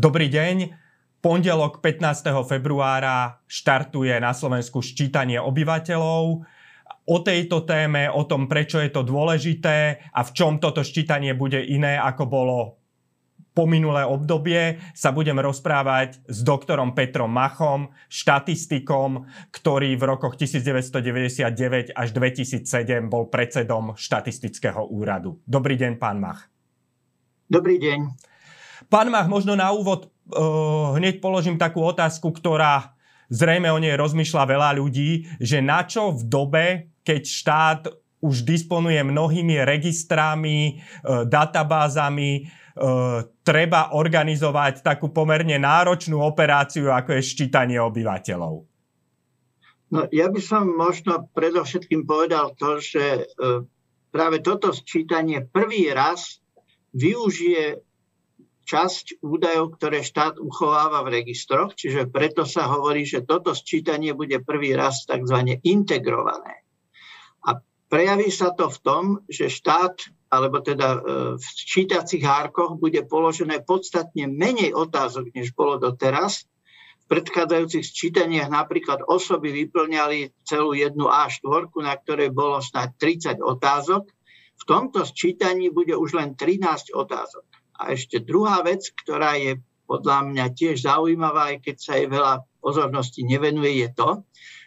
Dobrý 0.00 0.32
deň. 0.32 0.72
Pondelok 1.20 1.84
15. 1.84 2.32
februára 2.48 3.36
štartuje 3.44 4.16
na 4.16 4.32
Slovensku 4.32 4.80
ščítanie 4.80 5.36
obyvateľov. 5.36 6.24
O 7.04 7.16
tejto 7.20 7.68
téme, 7.68 8.08
o 8.08 8.24
tom, 8.24 8.48
prečo 8.48 8.80
je 8.80 8.88
to 8.88 9.04
dôležité 9.04 10.00
a 10.08 10.20
v 10.24 10.30
čom 10.32 10.56
toto 10.56 10.80
ščítanie 10.80 11.36
bude 11.36 11.60
iné, 11.60 12.00
ako 12.00 12.24
bolo 12.24 12.80
po 13.52 13.68
minulé 13.68 14.08
obdobie, 14.08 14.80
sa 14.96 15.12
budem 15.12 15.36
rozprávať 15.36 16.24
s 16.24 16.40
doktorom 16.48 16.96
Petrom 16.96 17.28
Machom, 17.28 17.92
štatistikom, 18.08 19.28
ktorý 19.52 20.00
v 20.00 20.16
rokoch 20.16 20.40
1999 20.40 21.92
až 21.92 22.08
2007 22.16 22.64
bol 23.04 23.28
predsedom 23.28 24.00
štatistického 24.00 24.80
úradu. 24.80 25.44
Dobrý 25.44 25.76
deň, 25.76 26.00
pán 26.00 26.24
Mach. 26.24 26.48
Dobrý 27.52 27.76
deň. 27.76 28.29
Pán 28.90 29.06
Mach, 29.06 29.30
možno 29.30 29.54
na 29.54 29.70
úvod 29.70 30.10
uh, 30.10 30.98
hneď 30.98 31.22
položím 31.22 31.54
takú 31.54 31.78
otázku, 31.86 32.34
ktorá 32.34 32.98
zrejme 33.30 33.70
o 33.70 33.78
nej 33.78 33.94
rozmýšľa 33.94 34.44
veľa 34.50 34.70
ľudí, 34.82 35.30
že 35.38 35.62
na 35.62 35.86
čo 35.86 36.10
v 36.10 36.22
dobe, 36.26 36.66
keď 37.06 37.22
štát 37.22 37.80
už 38.18 38.42
disponuje 38.42 38.98
mnohými 38.98 39.62
registrami, 39.62 40.82
uh, 41.06 41.22
databázami, 41.22 42.42
uh, 42.42 43.22
treba 43.46 43.94
organizovať 43.94 44.82
takú 44.82 45.14
pomerne 45.14 45.54
náročnú 45.54 46.18
operáciu, 46.18 46.90
ako 46.90 47.14
je 47.14 47.22
ščítanie 47.22 47.78
obyvateľov? 47.78 48.54
No, 49.94 50.06
ja 50.10 50.26
by 50.26 50.40
som 50.42 50.66
možno 50.66 51.30
predovšetkým 51.34 52.06
povedal 52.06 52.54
to, 52.54 52.78
že 52.78 53.26
práve 54.14 54.38
toto 54.38 54.70
sčítanie 54.70 55.42
prvý 55.42 55.90
raz 55.90 56.38
využije 56.94 57.89
časť 58.70 59.18
údajov, 59.18 59.74
ktoré 59.74 60.06
štát 60.06 60.38
uchováva 60.38 61.02
v 61.02 61.18
registroch, 61.22 61.74
čiže 61.74 62.06
preto 62.06 62.46
sa 62.46 62.70
hovorí, 62.70 63.02
že 63.02 63.26
toto 63.26 63.50
sčítanie 63.50 64.14
bude 64.14 64.38
prvý 64.46 64.78
raz 64.78 65.02
tzv. 65.10 65.58
integrované. 65.66 66.62
A 67.50 67.58
prejaví 67.90 68.30
sa 68.30 68.54
to 68.54 68.70
v 68.70 68.78
tom, 68.78 69.04
že 69.26 69.50
štát, 69.50 70.14
alebo 70.30 70.62
teda 70.62 70.88
e, 70.94 71.00
v 71.34 71.46
čítacích 71.50 72.22
hárkoch 72.22 72.78
bude 72.78 73.02
položené 73.10 73.66
podstatne 73.66 74.30
menej 74.30 74.70
otázok, 74.70 75.34
než 75.34 75.50
bolo 75.50 75.82
doteraz. 75.82 76.46
V 77.10 77.18
predchádzajúcich 77.18 77.82
sčítaniach 77.82 78.54
napríklad 78.54 79.02
osoby 79.02 79.50
vyplňali 79.66 80.46
celú 80.46 80.78
jednu 80.78 81.10
A4, 81.10 81.74
na 81.82 81.98
ktorej 81.98 82.30
bolo 82.30 82.62
snáď 82.62 82.94
30 83.34 83.42
otázok. 83.42 84.06
V 84.62 84.62
tomto 84.62 85.02
sčítaní 85.02 85.74
bude 85.74 85.98
už 85.98 86.14
len 86.14 86.38
13 86.38 86.94
otázok. 86.94 87.59
A 87.80 87.96
ešte 87.96 88.20
druhá 88.20 88.60
vec, 88.60 88.84
ktorá 88.92 89.40
je 89.40 89.56
podľa 89.88 90.28
mňa 90.28 90.46
tiež 90.52 90.84
zaujímavá, 90.84 91.56
aj 91.56 91.58
keď 91.64 91.76
sa 91.80 91.92
jej 91.96 92.06
veľa 92.06 92.46
pozornosti 92.60 93.24
nevenuje, 93.24 93.82
je 93.82 93.88
to, 93.96 94.10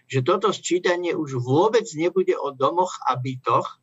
že 0.09 0.19
toto 0.25 0.51
sčítanie 0.51 1.15
už 1.15 1.39
vôbec 1.39 1.85
nebude 1.95 2.35
o 2.35 2.51
domoch 2.51 2.97
a 3.07 3.15
bytoch, 3.15 3.79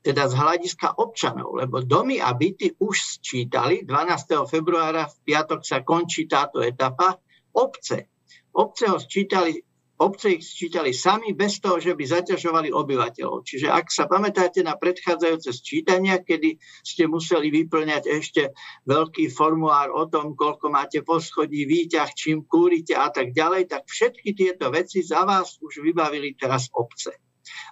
teda 0.00 0.30
z 0.30 0.34
hľadiska 0.38 0.96
občanov, 0.96 1.58
lebo 1.58 1.82
domy 1.82 2.22
a 2.22 2.32
byty 2.32 2.78
už 2.80 3.20
sčítali, 3.20 3.82
12. 3.84 4.46
februára 4.46 5.10
v 5.10 5.16
piatok 5.26 5.60
sa 5.66 5.82
končí 5.82 6.30
táto 6.30 6.62
etapa, 6.62 7.18
obce. 7.52 8.08
Obce 8.54 8.88
ho 8.88 8.96
sčítali 8.96 9.58
obce 9.98 10.38
ich 10.38 10.46
sčítali 10.46 10.94
sami 10.94 11.34
bez 11.34 11.58
toho, 11.58 11.82
že 11.82 11.98
by 11.98 12.04
zaťažovali 12.06 12.70
obyvateľov. 12.70 13.42
Čiže 13.42 13.66
ak 13.66 13.90
sa 13.90 14.06
pamätáte 14.06 14.62
na 14.62 14.78
predchádzajúce 14.78 15.50
sčítania, 15.50 16.22
kedy 16.22 16.58
ste 16.86 17.10
museli 17.10 17.50
vyplňať 17.50 18.06
ešte 18.06 18.54
veľký 18.86 19.26
formulár 19.34 19.90
o 19.90 20.06
tom, 20.06 20.38
koľko 20.38 20.70
máte 20.70 21.02
poschodí, 21.02 21.66
výťah, 21.66 22.14
čím 22.14 22.46
kúrite 22.46 22.94
a 22.94 23.10
tak 23.10 23.34
ďalej, 23.34 23.74
tak 23.74 23.90
všetky 23.90 24.38
tieto 24.38 24.70
veci 24.70 25.02
za 25.02 25.26
vás 25.26 25.58
už 25.58 25.82
vybavili 25.82 26.38
teraz 26.38 26.70
obce. 26.70 27.18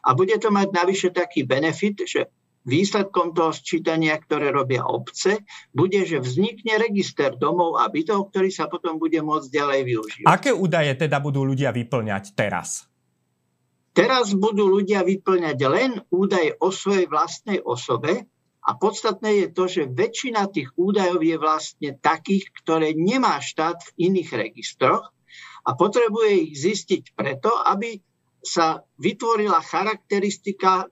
A 0.02 0.16
bude 0.16 0.34
to 0.42 0.50
mať 0.50 0.68
navyše 0.72 1.08
taký 1.14 1.46
benefit, 1.46 2.02
že 2.08 2.26
Výsledkom 2.66 3.30
toho 3.30 3.54
sčítania, 3.54 4.18
ktoré 4.18 4.50
robia 4.50 4.82
obce, 4.82 5.46
bude, 5.70 6.02
že 6.02 6.18
vznikne 6.18 6.82
register 6.82 7.38
domov 7.38 7.78
a 7.78 7.86
bytov, 7.86 8.34
ktorý 8.34 8.50
sa 8.50 8.66
potom 8.66 8.98
bude 8.98 9.22
môcť 9.22 9.48
ďalej 9.54 9.80
využívať. 9.86 10.26
Aké 10.26 10.50
údaje 10.50 10.90
teda 10.98 11.22
budú 11.22 11.46
ľudia 11.46 11.70
vyplňať 11.70 12.34
teraz? 12.34 12.90
Teraz 13.96 14.34
budú 14.36 14.66
ľudia 14.66 15.06
vyplňať 15.06 15.58
len 15.70 15.96
údaje 16.12 16.52
o 16.58 16.68
svojej 16.68 17.08
vlastnej 17.08 17.62
osobe 17.62 18.28
a 18.66 18.70
podstatné 18.74 19.46
je 19.46 19.48
to, 19.54 19.64
že 19.70 19.88
väčšina 19.88 20.50
tých 20.50 20.74
údajov 20.74 21.22
je 21.22 21.36
vlastne 21.38 21.90
takých, 22.02 22.50
ktoré 22.60 22.98
nemá 22.98 23.38
štát 23.38 23.78
v 23.94 24.10
iných 24.10 24.30
registroch 24.34 25.14
a 25.62 25.70
potrebuje 25.78 26.50
ich 26.50 26.54
zistiť 26.58 27.14
preto, 27.14 27.54
aby 27.54 28.02
sa 28.42 28.82
vytvorila 28.98 29.62
charakteristika 29.62 30.90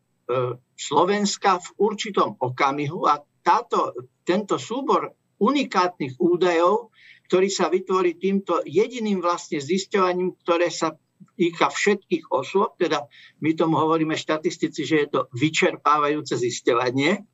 Slovenska 0.75 1.61
v 1.61 1.69
určitom 1.77 2.41
okamihu 2.41 3.05
a 3.05 3.21
táto, 3.45 3.93
tento 4.25 4.57
súbor 4.57 5.13
unikátnych 5.37 6.17
údajov, 6.17 6.95
ktorý 7.29 7.49
sa 7.53 7.69
vytvorí 7.69 8.17
týmto 8.17 8.65
jediným 8.65 9.21
vlastne 9.21 9.61
zisťovaním, 9.61 10.33
ktoré 10.41 10.73
sa 10.73 10.97
týka 11.37 11.69
všetkých 11.69 12.31
osôb, 12.33 12.77
teda 12.81 13.05
my 13.41 13.51
tomu 13.57 13.81
hovoríme 13.81 14.17
štatistici, 14.17 14.81
že 14.85 14.97
je 15.05 15.09
to 15.09 15.21
vyčerpávajúce 15.35 16.37
zisťovanie, 16.37 17.25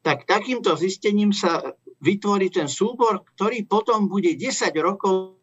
tak 0.00 0.24
takýmto 0.24 0.74
zistením 0.78 1.30
sa 1.34 1.76
vytvorí 2.00 2.48
ten 2.48 2.66
súbor, 2.66 3.26
ktorý 3.36 3.68
potom 3.68 4.08
bude 4.08 4.32
10 4.32 4.72
rokov 4.80 5.36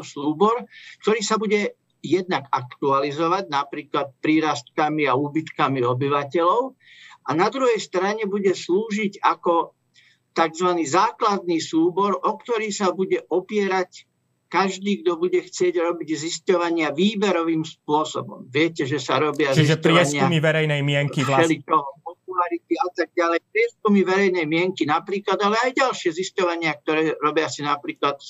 súbor, 0.00 0.64
ktorý 1.04 1.20
sa 1.20 1.36
bude 1.36 1.76
jednak 2.02 2.50
aktualizovať, 2.50 3.48
napríklad 3.48 4.18
prírastkami 4.18 5.06
a 5.06 5.14
úbytkami 5.14 5.86
obyvateľov, 5.86 6.74
a 7.22 7.30
na 7.38 7.46
druhej 7.46 7.78
strane 7.78 8.26
bude 8.26 8.50
slúžiť 8.50 9.22
ako 9.22 9.78
tzv. 10.34 10.68
základný 10.82 11.62
súbor, 11.62 12.18
o 12.18 12.32
ktorý 12.34 12.74
sa 12.74 12.90
bude 12.90 13.22
opierať 13.30 14.10
každý, 14.50 15.00
kto 15.00 15.16
bude 15.16 15.40
chcieť 15.40 15.80
robiť 15.80 16.08
zisťovania 16.12 16.92
výberovým 16.92 17.64
spôsobom. 17.64 18.44
Viete, 18.52 18.84
že 18.84 19.00
sa 19.00 19.16
robia 19.16 19.56
Čiže 19.56 19.80
prieskumy 19.80 20.44
verejnej 20.44 20.82
mienky 20.84 21.24
vlastne. 21.24 21.64
popularity 22.04 22.74
a 22.76 22.88
tak 22.92 23.08
ďalej. 23.16 23.38
Prieskumy 23.48 24.00
verejnej 24.04 24.44
mienky 24.44 24.84
napríklad, 24.84 25.40
ale 25.40 25.56
aj 25.56 25.72
ďalšie 25.72 26.10
zisťovania, 26.12 26.76
ktoré 26.84 27.16
robia 27.16 27.48
si 27.48 27.64
napríklad 27.64 28.20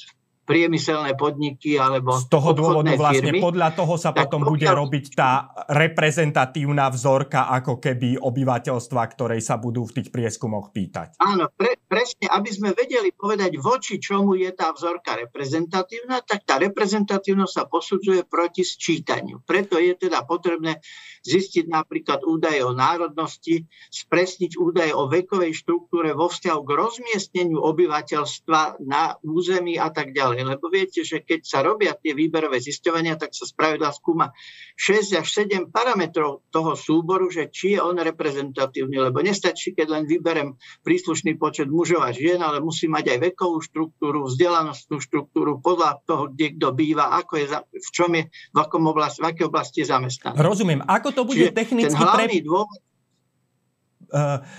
priemyselné 0.43 1.15
podniky 1.15 1.79
alebo 1.79 2.19
Z 2.19 2.27
toho 2.27 2.51
dôvodu 2.51 2.99
vlastne 2.99 3.31
firmy, 3.31 3.39
podľa 3.39 3.71
toho 3.79 3.95
sa 3.95 4.11
potom 4.11 4.43
bude 4.43 4.67
pokiaľ... 4.67 4.75
robiť 4.75 5.05
tá 5.15 5.31
reprezentatívna 5.71 6.91
vzorka 6.91 7.47
ako 7.47 7.79
keby 7.79 8.19
obyvateľstva, 8.19 9.01
ktorej 9.15 9.41
sa 9.41 9.57
budú 9.63 9.87
v 9.87 10.03
tých 10.03 10.09
prieskumoch 10.11 10.75
pýtať. 10.75 11.15
Áno, 11.23 11.47
pre, 11.55 11.79
presne, 11.87 12.27
aby 12.27 12.51
sme 12.51 12.75
vedeli 12.75 13.15
povedať 13.15 13.55
voči 13.63 14.03
čomu 14.03 14.35
je 14.35 14.51
tá 14.51 14.75
vzorka 14.75 15.15
reprezentatívna, 15.15 16.27
tak 16.27 16.43
tá 16.43 16.59
reprezentatívnosť 16.59 17.53
sa 17.55 17.65
posudzuje 17.71 18.27
proti 18.27 18.67
sčítaniu. 18.67 19.39
Preto 19.47 19.79
je 19.79 19.95
teda 19.95 20.27
potrebné 20.27 20.83
zistiť 21.23 21.71
napríklad 21.71 22.27
údaje 22.27 22.67
o 22.67 22.75
národnosti, 22.75 23.63
spresniť 23.95 24.59
údaje 24.59 24.91
o 24.91 25.07
vekovej 25.07 25.55
štruktúre 25.55 26.19
vo 26.19 26.27
vzťahu 26.27 26.61
k 26.67 26.71
rozmiestneniu 26.75 27.63
obyvateľstva 27.63 28.83
na 28.83 29.15
území 29.23 29.79
a 29.79 29.87
tak 29.95 30.11
ďalej 30.11 30.32
ďalej. 30.35 30.53
Lebo 30.59 30.67
viete, 30.73 31.01
že 31.05 31.23
keď 31.23 31.41
sa 31.45 31.61
robia 31.61 31.93
tie 31.97 32.17
výberové 32.17 32.59
zisťovania, 32.59 33.21
tak 33.21 33.33
sa 33.33 33.45
spravidla 33.45 33.93
skúma 33.93 34.33
6 34.77 35.21
až 35.21 35.27
7 35.27 35.69
parametrov 35.69 36.47
toho 36.49 36.73
súboru, 36.75 37.29
že 37.29 37.49
či 37.53 37.77
je 37.77 37.81
on 37.81 37.97
reprezentatívny. 37.97 38.99
Lebo 38.99 39.21
nestačí, 39.21 39.77
keď 39.77 40.01
len 40.01 40.05
vyberem 40.09 40.57
príslušný 40.83 41.37
počet 41.37 41.69
mužov 41.69 42.05
a 42.05 42.11
žien, 42.11 42.41
ale 42.41 42.65
musí 42.65 42.89
mať 42.89 43.17
aj 43.17 43.19
vekovú 43.33 43.59
štruktúru, 43.63 44.27
vzdelanostnú 44.29 44.99
štruktúru 44.99 45.61
podľa 45.61 46.03
toho, 46.05 46.33
kde 46.33 46.59
kto 46.59 46.69
býva, 46.75 47.15
ako 47.19 47.33
je, 47.41 47.47
v 47.59 47.91
čom 47.93 48.11
je, 48.17 48.29
v, 48.29 48.59
akom 48.59 48.85
oblasti, 48.89 49.21
v 49.23 49.27
akej 49.33 49.47
oblasti 49.49 49.79
je 49.85 49.91
zamestnaný. 49.91 50.37
Rozumiem. 50.41 50.81
Ako 50.85 51.15
to 51.15 51.23
bude 51.29 51.39
Čiže 51.39 51.55
technicky... 51.55 51.93
Ten 51.93 52.01
hlavný 52.01 52.39
pre... 52.41 52.47
dôvod, 52.47 52.81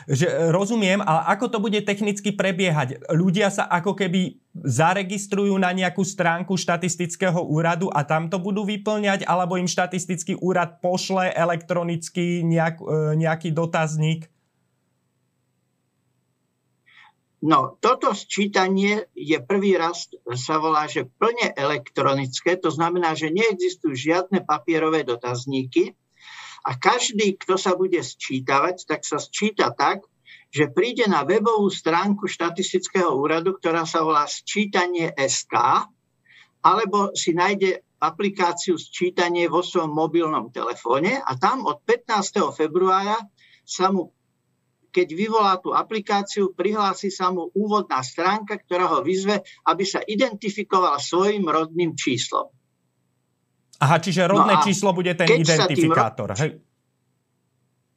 že 0.10 0.28
rozumiem, 0.50 0.98
ale 1.06 1.22
ako 1.38 1.46
to 1.46 1.58
bude 1.62 1.78
technicky 1.86 2.34
prebiehať? 2.34 3.06
Ľudia 3.14 3.54
sa 3.54 3.70
ako 3.70 3.94
keby 3.94 4.42
zaregistrujú 4.54 5.54
na 5.62 5.70
nejakú 5.74 6.02
stránku 6.02 6.58
štatistického 6.58 7.42
úradu 7.42 7.90
a 7.90 8.02
tam 8.06 8.30
to 8.30 8.42
budú 8.42 8.66
vyplňať, 8.66 9.26
alebo 9.26 9.58
im 9.58 9.70
štatistický 9.70 10.42
úrad 10.42 10.82
pošle 10.82 11.30
elektronicky 11.34 12.42
nejak, 12.42 12.82
eh, 12.82 13.14
nejaký 13.18 13.54
dotazník? 13.54 14.30
No, 17.44 17.76
toto 17.84 18.16
sčítanie 18.16 19.04
je 19.20 19.36
prvý 19.44 19.76
raz, 19.76 20.08
sa 20.40 20.64
volá, 20.64 20.88
že 20.88 21.12
plne 21.20 21.52
elektronické, 21.52 22.56
to 22.56 22.72
znamená, 22.72 23.20
že 23.20 23.36
neexistujú 23.36 23.92
žiadne 24.00 24.48
papierové 24.48 25.04
dotazníky, 25.04 25.92
a 26.64 26.72
každý, 26.80 27.36
kto 27.36 27.60
sa 27.60 27.76
bude 27.76 28.00
sčítavať, 28.00 28.88
tak 28.88 29.04
sa 29.04 29.20
sčíta 29.20 29.76
tak, 29.76 30.08
že 30.54 30.70
príde 30.70 31.10
na 31.10 31.26
webovú 31.26 31.68
stránku 31.68 32.30
štatistického 32.30 33.10
úradu, 33.10 33.58
ktorá 33.58 33.90
sa 33.90 34.06
volá 34.06 34.30
Sčítanie 34.30 35.10
SK, 35.18 35.90
alebo 36.62 37.12
si 37.18 37.34
nájde 37.34 37.82
aplikáciu 37.98 38.78
Sčítanie 38.78 39.50
vo 39.50 39.66
svojom 39.66 39.90
mobilnom 39.90 40.54
telefóne 40.54 41.18
a 41.18 41.34
tam 41.42 41.66
od 41.66 41.82
15. 41.82 42.54
februára 42.54 43.18
sa 43.66 43.90
mu, 43.90 44.14
keď 44.94 45.08
vyvolá 45.10 45.58
tú 45.58 45.74
aplikáciu, 45.74 46.54
prihlási 46.54 47.10
sa 47.10 47.34
mu 47.34 47.50
úvodná 47.58 48.06
stránka, 48.06 48.62
ktorá 48.62 48.94
ho 48.94 49.00
vyzve, 49.02 49.42
aby 49.66 49.84
sa 49.90 50.06
identifikoval 50.06 51.02
svojim 51.02 51.50
rodným 51.50 51.98
číslom. 51.98 52.53
Aha, 53.84 54.00
čiže 54.00 54.24
rodné 54.24 54.56
no 54.56 54.64
číslo 54.64 54.96
bude 54.96 55.12
ten 55.12 55.28
identifikátor. 55.28 56.32
Tým, 56.32 56.40
hej? 56.40 56.52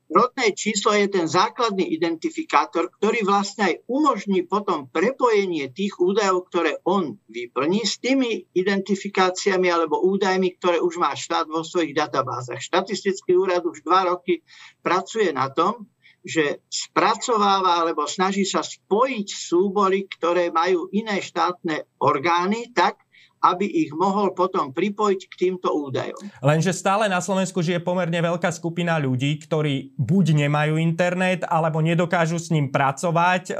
Rodné 0.06 0.54
číslo 0.54 0.94
je 0.94 1.10
ten 1.10 1.26
základný 1.26 1.82
identifikátor, 1.82 2.94
ktorý 2.94 3.26
vlastne 3.26 3.74
aj 3.74 3.74
umožní 3.90 4.46
potom 4.46 4.86
prepojenie 4.86 5.66
tých 5.74 5.98
údajov, 5.98 6.46
ktoré 6.46 6.78
on 6.86 7.18
vyplní 7.26 7.82
s 7.82 7.98
tými 7.98 8.46
identifikáciami 8.54 9.66
alebo 9.66 9.98
údajmi, 10.06 10.54
ktoré 10.62 10.78
už 10.78 11.02
má 11.02 11.10
štát 11.10 11.50
vo 11.50 11.66
svojich 11.66 11.94
databázach. 11.94 12.62
Štatistický 12.62 13.34
úrad 13.34 13.66
už 13.66 13.82
dva 13.82 14.06
roky 14.06 14.46
pracuje 14.78 15.34
na 15.34 15.50
tom, 15.50 15.90
že 16.26 16.62
spracováva 16.66 17.82
alebo 17.82 18.06
snaží 18.06 18.42
sa 18.42 18.62
spojiť 18.62 19.26
súbory, 19.30 20.10
ktoré 20.10 20.50
majú 20.50 20.90
iné 20.90 21.22
štátne 21.22 21.86
orgány 22.02 22.74
tak, 22.74 23.05
aby 23.46 23.66
ich 23.66 23.94
mohol 23.94 24.34
potom 24.34 24.74
pripojiť 24.74 25.20
k 25.30 25.34
týmto 25.38 25.70
údajom. 25.70 26.18
Lenže 26.42 26.74
stále 26.74 27.06
na 27.06 27.22
Slovensku 27.22 27.62
žije 27.62 27.78
pomerne 27.78 28.18
veľká 28.18 28.50
skupina 28.50 28.98
ľudí, 28.98 29.38
ktorí 29.38 29.94
buď 29.94 30.46
nemajú 30.46 30.74
internet, 30.82 31.46
alebo 31.46 31.78
nedokážu 31.78 32.42
s 32.42 32.50
ním 32.50 32.74
pracovať. 32.74 33.42
E, 33.50 33.54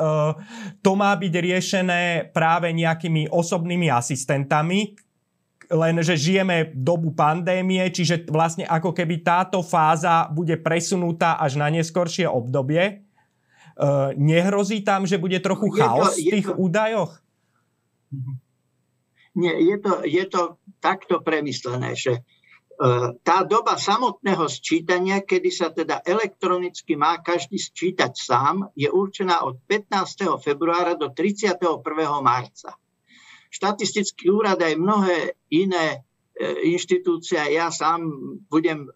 to 0.83 0.93
má 0.99 1.15
byť 1.15 1.33
riešené 1.33 2.03
práve 2.35 2.75
nejakými 2.75 3.31
osobnými 3.31 3.87
asistentami, 3.87 4.99
len 5.71 5.99
že 6.03 6.15
žijeme 6.15 6.75
dobu 6.75 7.11
pandémie, 7.11 7.83
čiže 7.91 8.27
vlastne 8.31 8.67
ako 8.67 8.95
keby 8.95 9.23
táto 9.23 9.63
fáza 9.67 10.31
bude 10.31 10.55
presunutá 10.59 11.39
až 11.39 11.59
na 11.59 11.71
neskoršie 11.71 12.27
obdobie. 12.27 12.83
E, 12.83 12.95
nehrozí 14.19 14.83
tam, 14.83 15.07
že 15.07 15.19
bude 15.19 15.39
trochu 15.39 15.71
chaos 15.75 16.19
v 16.19 16.43
tých 16.43 16.49
to... 16.51 16.59
údajoch? 16.59 17.23
Mm-hmm. 18.11 18.46
Nie, 19.37 19.53
je 19.61 19.77
to, 19.79 20.01
je 20.01 20.25
to 20.33 20.57
takto 20.81 21.21
premyslené, 21.21 21.93
že 21.93 22.13
e, 22.17 22.21
tá 23.21 23.45
doba 23.45 23.77
samotného 23.77 24.49
sčítania, 24.49 25.21
kedy 25.21 25.51
sa 25.53 25.69
teda 25.69 26.01
elektronicky 26.01 26.97
má 26.97 27.21
každý 27.21 27.61
sčítať 27.61 28.17
sám, 28.17 28.73
je 28.73 28.89
určená 28.89 29.45
od 29.45 29.61
15. 29.69 30.41
februára 30.41 30.97
do 30.97 31.13
31. 31.13 31.61
marca. 32.25 32.81
Štatistický 33.53 34.33
úrad 34.33 34.57
aj 34.57 34.75
mnohé 34.81 35.37
iné 35.53 36.01
e, 36.33 36.73
inštitúcie, 36.73 37.37
ja 37.53 37.69
sám 37.69 38.09
budem 38.49 38.89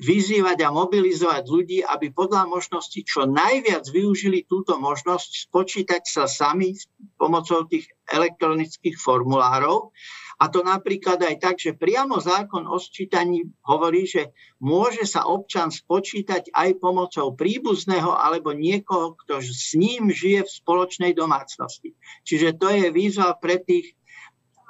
vyzývať 0.00 0.64
a 0.64 0.72
mobilizovať 0.72 1.44
ľudí, 1.44 1.78
aby 1.84 2.08
podľa 2.08 2.48
možnosti 2.48 2.96
čo 3.04 3.28
najviac 3.28 3.84
využili 3.84 4.48
túto 4.48 4.80
možnosť 4.80 5.52
spočítať 5.52 6.02
sa 6.08 6.24
sami 6.24 6.72
pomocou 7.20 7.68
tých 7.68 7.92
elektronických 8.08 8.96
formulárov. 8.96 9.92
A 10.40 10.48
to 10.48 10.64
napríklad 10.64 11.20
aj 11.20 11.36
tak, 11.36 11.56
že 11.60 11.76
priamo 11.76 12.16
zákon 12.16 12.64
o 12.64 12.80
sčítaní 12.80 13.44
hovorí, 13.60 14.08
že 14.08 14.32
môže 14.56 15.04
sa 15.04 15.28
občan 15.28 15.68
spočítať 15.68 16.48
aj 16.56 16.80
pomocou 16.80 17.36
príbuzného 17.36 18.16
alebo 18.16 18.56
niekoho, 18.56 19.20
kto 19.20 19.44
s 19.44 19.76
ním 19.76 20.08
žije 20.08 20.48
v 20.48 20.56
spoločnej 20.64 21.12
domácnosti. 21.12 21.92
Čiže 22.24 22.56
to 22.56 22.72
je 22.72 22.88
výzva 22.88 23.36
pre 23.36 23.60
tých 23.60 23.92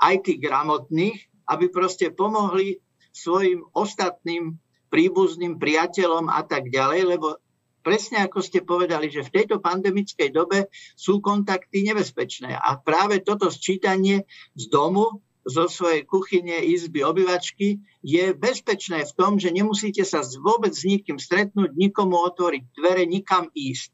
aj 0.01 0.27
tých 0.27 0.43
gramotných, 0.43 1.23
aby 1.47 1.71
proste 1.71 2.11
pomohli 2.11 2.83
svojim 3.13 3.63
ostatným 3.77 4.59
príbuzným 4.91 5.57
priateľom 5.57 6.29
a 6.29 6.43
tak 6.43 6.69
ďalej, 6.69 7.17
lebo 7.17 7.39
presne 7.81 8.27
ako 8.27 8.45
ste 8.45 8.61
povedali, 8.61 9.09
že 9.09 9.25
v 9.25 9.33
tejto 9.41 9.63
pandemickej 9.63 10.29
dobe 10.35 10.69
sú 10.99 11.23
kontakty 11.25 11.87
nebezpečné. 11.87 12.53
A 12.53 12.77
práve 12.77 13.25
toto 13.25 13.49
sčítanie 13.49 14.29
z 14.59 14.65
domu, 14.69 15.23
zo 15.41 15.65
svojej 15.73 16.05
kuchyne, 16.05 16.61
izby, 16.61 17.01
obyvačky 17.01 17.81
je 18.05 18.37
bezpečné 18.37 19.09
v 19.09 19.13
tom, 19.17 19.41
že 19.41 19.49
nemusíte 19.49 20.05
sa 20.05 20.21
vôbec 20.21 20.77
s 20.77 20.85
nikým 20.85 21.17
stretnúť, 21.17 21.73
nikomu 21.73 22.21
otvoriť 22.29 22.63
dvere, 22.77 23.09
nikam 23.09 23.49
ísť. 23.57 23.89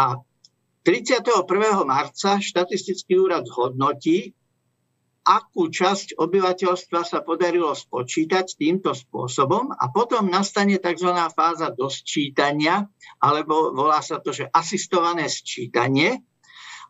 A 0.00 0.16
31. 0.88 1.44
marca 1.84 2.40
štatistický 2.40 3.20
úrad 3.20 3.44
zhodnotí, 3.44 4.32
akú 5.26 5.66
časť 5.66 6.14
obyvateľstva 6.14 7.02
sa 7.02 7.18
podarilo 7.18 7.74
spočítať 7.74 8.54
týmto 8.54 8.94
spôsobom 8.94 9.74
a 9.74 9.90
potom 9.90 10.30
nastane 10.30 10.78
tzv. 10.78 11.10
fáza 11.34 11.74
dosčítania, 11.74 12.86
alebo 13.18 13.74
volá 13.74 13.98
sa 13.98 14.22
to, 14.22 14.30
že 14.30 14.46
asistované 14.46 15.26
sčítanie. 15.26 16.22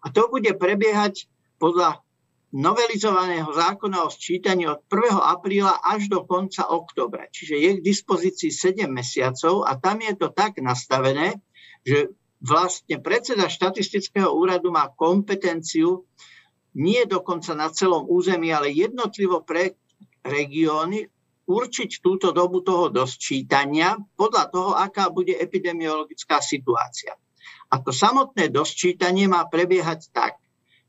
A 0.04 0.12
to 0.12 0.28
bude 0.28 0.52
prebiehať 0.60 1.24
podľa 1.56 2.04
novelizovaného 2.52 3.48
zákona 3.50 4.04
o 4.04 4.12
sčítaní 4.12 4.68
od 4.68 4.84
1. 4.86 5.16
apríla 5.16 5.82
až 5.82 6.12
do 6.12 6.22
konca 6.28 6.68
oktobra. 6.68 7.26
Čiže 7.32 7.56
je 7.56 7.70
k 7.80 7.84
dispozícii 7.84 8.52
7 8.52 8.86
mesiacov 8.86 9.64
a 9.64 9.80
tam 9.80 10.04
je 10.04 10.12
to 10.14 10.28
tak 10.30 10.60
nastavené, 10.60 11.40
že 11.82 12.12
vlastne 12.38 13.00
predseda 13.00 13.48
štatistického 13.48 14.28
úradu 14.30 14.70
má 14.70 14.92
kompetenciu 14.92 16.04
nie 16.76 17.08
dokonca 17.08 17.56
na 17.56 17.72
celom 17.72 18.04
území, 18.04 18.52
ale 18.52 18.68
jednotlivo 18.68 19.40
pre 19.40 19.80
regióny 20.20 21.08
určiť 21.46 21.90
túto 22.02 22.34
dobu 22.34 22.60
toho 22.60 22.92
dosčítania 22.92 23.96
podľa 24.18 24.44
toho, 24.52 24.70
aká 24.76 25.08
bude 25.08 25.32
epidemiologická 25.32 26.42
situácia. 26.42 27.16
A 27.70 27.80
to 27.80 27.94
samotné 27.94 28.50
dosčítanie 28.50 29.30
má 29.30 29.46
prebiehať 29.46 30.10
tak, 30.10 30.36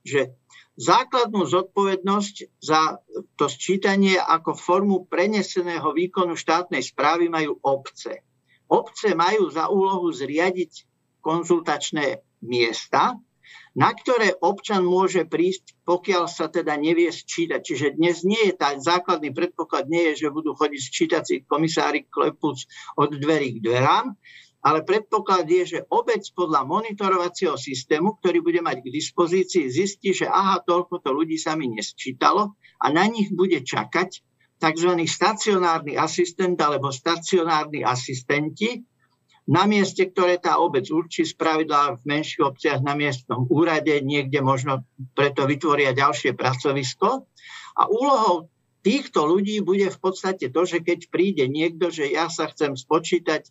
že 0.02 0.34
základnú 0.78 1.46
zodpovednosť 1.46 2.62
za 2.62 3.02
to 3.38 3.46
sčítanie 3.50 4.18
ako 4.18 4.54
formu 4.54 5.10
preneseného 5.10 5.90
výkonu 5.94 6.38
štátnej 6.38 6.86
správy 6.86 7.30
majú 7.34 7.58
obce. 7.66 8.22
Obce 8.68 9.16
majú 9.18 9.50
za 9.50 9.72
úlohu 9.72 10.12
zriadiť 10.12 10.86
konzultačné 11.24 12.22
miesta, 12.46 13.18
na 13.78 13.94
ktoré 13.94 14.34
občan 14.42 14.82
môže 14.82 15.30
prísť, 15.30 15.78
pokiaľ 15.86 16.26
sa 16.26 16.50
teda 16.50 16.74
nevie 16.82 17.14
sčítať. 17.14 17.62
Čiže 17.62 17.88
dnes 17.94 18.26
nie 18.26 18.50
je 18.50 18.58
tá 18.58 18.74
základný 18.74 19.30
predpoklad, 19.30 19.86
nie 19.86 20.12
je, 20.12 20.26
že 20.26 20.34
budú 20.34 20.58
chodiť 20.58 20.82
sčítací 20.82 21.36
komisári 21.46 22.10
klepúc 22.10 22.66
od 22.98 23.14
dverí 23.14 23.62
k 23.62 23.70
dverám, 23.70 24.18
ale 24.66 24.82
predpoklad 24.82 25.46
je, 25.46 25.78
že 25.78 25.80
obec 25.94 26.26
podľa 26.34 26.66
monitorovacieho 26.66 27.54
systému, 27.54 28.18
ktorý 28.18 28.42
bude 28.42 28.66
mať 28.66 28.82
k 28.82 28.90
dispozícii, 28.90 29.70
zistí, 29.70 30.10
že 30.10 30.26
aha, 30.26 30.66
toľko 30.66 30.98
to 31.06 31.14
ľudí 31.14 31.38
sa 31.38 31.54
mi 31.54 31.70
nesčítalo 31.70 32.58
a 32.82 32.86
na 32.90 33.06
nich 33.06 33.30
bude 33.30 33.62
čakať 33.62 34.26
tzv. 34.58 34.92
stacionárny 35.06 35.94
asistent 35.94 36.58
alebo 36.58 36.90
stacionárni 36.90 37.86
asistenti, 37.86 38.82
na 39.48 39.64
mieste, 39.64 40.12
ktoré 40.12 40.44
tá 40.44 40.60
obec 40.60 40.84
určí, 40.92 41.24
spravidla 41.24 41.96
v 41.98 42.02
menších 42.04 42.44
obciach 42.44 42.80
na 42.84 43.00
miestnom 43.00 43.48
úrade, 43.48 44.04
niekde 44.04 44.44
možno 44.44 44.84
preto 45.16 45.48
vytvoria 45.48 45.96
ďalšie 45.96 46.36
pracovisko. 46.36 47.24
A 47.80 47.84
úlohou 47.88 48.52
týchto 48.84 49.24
ľudí 49.24 49.64
bude 49.64 49.88
v 49.88 50.00
podstate 50.00 50.52
to, 50.52 50.62
že 50.68 50.84
keď 50.84 51.00
príde 51.08 51.48
niekto, 51.48 51.88
že 51.88 52.12
ja 52.12 52.28
sa 52.28 52.52
chcem 52.52 52.76
spočítať 52.76 53.48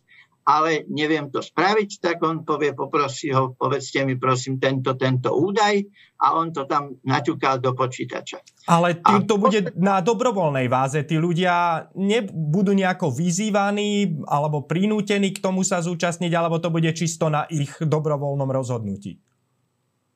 ale 0.47 0.87
neviem 0.87 1.27
to 1.27 1.43
spraviť, 1.43 1.99
tak 1.99 2.23
on 2.23 2.47
povie, 2.47 2.71
poprosí 2.71 3.35
ho, 3.35 3.51
povedzte 3.51 4.07
mi 4.07 4.15
prosím 4.15 4.63
tento, 4.63 4.95
tento 4.95 5.35
údaj 5.35 5.83
a 6.23 6.39
on 6.39 6.55
to 6.55 6.63
tam 6.63 6.95
naťuká 7.03 7.59
do 7.59 7.75
počítača. 7.75 8.39
Ale 8.71 8.95
tým 8.95 9.27
to 9.27 9.35
bude 9.35 9.75
na 9.75 9.99
dobrovoľnej 9.99 10.71
váze. 10.71 11.03
Tí 11.03 11.19
ľudia 11.19 11.87
nebudú 11.99 12.71
nejako 12.71 13.11
vyzývaní 13.11 14.23
alebo 14.23 14.63
prinútení 14.63 15.35
k 15.35 15.43
tomu 15.43 15.67
sa 15.67 15.83
zúčastniť, 15.83 16.31
alebo 16.31 16.63
to 16.63 16.71
bude 16.71 16.95
čisto 16.95 17.27
na 17.27 17.43
ich 17.51 17.75
dobrovoľnom 17.83 18.47
rozhodnutí? 18.47 19.19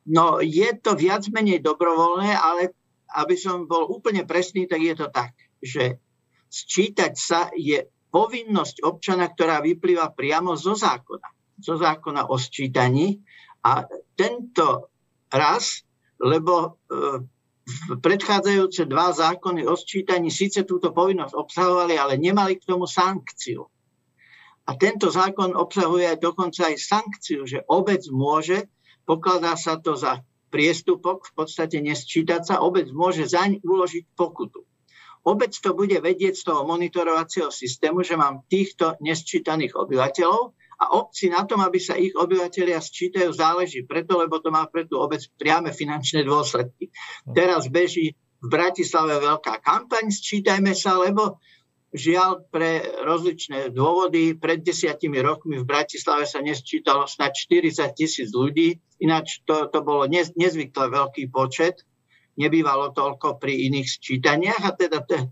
No, 0.08 0.40
je 0.40 0.72
to 0.80 0.96
viac 0.96 1.28
menej 1.28 1.60
dobrovoľné, 1.60 2.32
ale 2.32 2.72
aby 3.20 3.36
som 3.36 3.68
bol 3.68 3.84
úplne 3.84 4.24
presný, 4.24 4.64
tak 4.64 4.80
je 4.80 4.94
to 4.96 5.12
tak, 5.12 5.36
že 5.60 6.00
sčítať 6.48 7.12
sa 7.12 7.52
je 7.52 7.84
povinnosť 8.12 8.84
občana, 8.84 9.32
ktorá 9.32 9.64
vyplýva 9.64 10.12
priamo 10.12 10.52
zo 10.52 10.76
zákona, 10.76 11.28
zo 11.56 11.74
zákona 11.80 12.28
o 12.28 12.36
sčítaní. 12.36 13.24
A 13.64 13.88
tento 14.12 14.92
raz, 15.32 15.80
lebo 16.20 16.76
e, 16.86 17.24
predchádzajúce 17.96 18.84
dva 18.84 19.16
zákony 19.16 19.64
o 19.64 19.72
sčítaní 19.72 20.28
síce 20.28 20.68
túto 20.68 20.92
povinnosť 20.92 21.32
obsahovali, 21.32 21.96
ale 21.96 22.20
nemali 22.20 22.60
k 22.60 22.68
tomu 22.68 22.84
sankciu. 22.84 23.64
A 24.68 24.78
tento 24.78 25.10
zákon 25.10 25.58
obsahuje 25.58 26.20
dokonca 26.20 26.70
aj 26.70 26.76
sankciu, 26.78 27.48
že 27.48 27.66
obec 27.66 28.06
môže, 28.12 28.70
pokladá 29.02 29.58
sa 29.58 29.80
to 29.80 29.98
za 29.98 30.22
priestupok, 30.52 31.26
v 31.26 31.32
podstate 31.32 31.80
nesčítať 31.80 32.44
sa, 32.44 32.54
obec 32.62 32.86
môže 32.92 33.24
zaň 33.24 33.58
uložiť 33.64 34.04
pokutu. 34.14 34.62
Obec 35.22 35.54
to 35.54 35.70
bude 35.78 35.94
vedieť 35.94 36.34
z 36.34 36.42
toho 36.50 36.66
monitorovacieho 36.66 37.54
systému, 37.54 38.02
že 38.02 38.18
mám 38.18 38.42
týchto 38.50 38.98
nesčítaných 38.98 39.78
obyvateľov 39.78 40.42
a 40.82 40.84
obci 40.98 41.30
na 41.30 41.46
tom, 41.46 41.62
aby 41.62 41.78
sa 41.78 41.94
ich 41.94 42.10
obyvateľia 42.10 42.82
sčítajú, 42.82 43.30
záleží 43.30 43.86
preto, 43.86 44.18
lebo 44.18 44.42
to 44.42 44.50
má 44.50 44.66
pre 44.66 44.82
tú 44.82 44.98
obec 44.98 45.22
priame 45.38 45.70
finančné 45.70 46.26
dôsledky. 46.26 46.90
Teraz 47.22 47.70
beží 47.70 48.18
v 48.42 48.46
Bratislave 48.50 49.22
veľká 49.22 49.62
kampaň 49.62 50.10
Sčítajme 50.10 50.74
sa, 50.74 50.98
lebo 50.98 51.38
žiaľ 51.94 52.42
pre 52.50 52.82
rozličné 53.06 53.70
dôvody 53.70 54.34
pred 54.34 54.58
desiatimi 54.58 55.22
rokmi 55.22 55.62
v 55.62 55.68
Bratislave 55.68 56.26
sa 56.26 56.42
nesčítalo 56.42 57.06
snad 57.06 57.30
40 57.30 57.78
tisíc 57.94 58.34
ľudí, 58.34 58.82
ináč 58.98 59.46
to, 59.46 59.70
to 59.70 59.86
bolo 59.86 60.10
nez, 60.10 60.34
nezvykle 60.34 60.90
veľký 60.90 61.30
počet 61.30 61.86
nebývalo 62.36 62.92
toľko 62.96 63.36
pri 63.36 63.68
iných 63.68 63.88
sčítaniach 63.88 64.62
a 64.64 64.72
teda 64.72 65.04
te, 65.04 65.28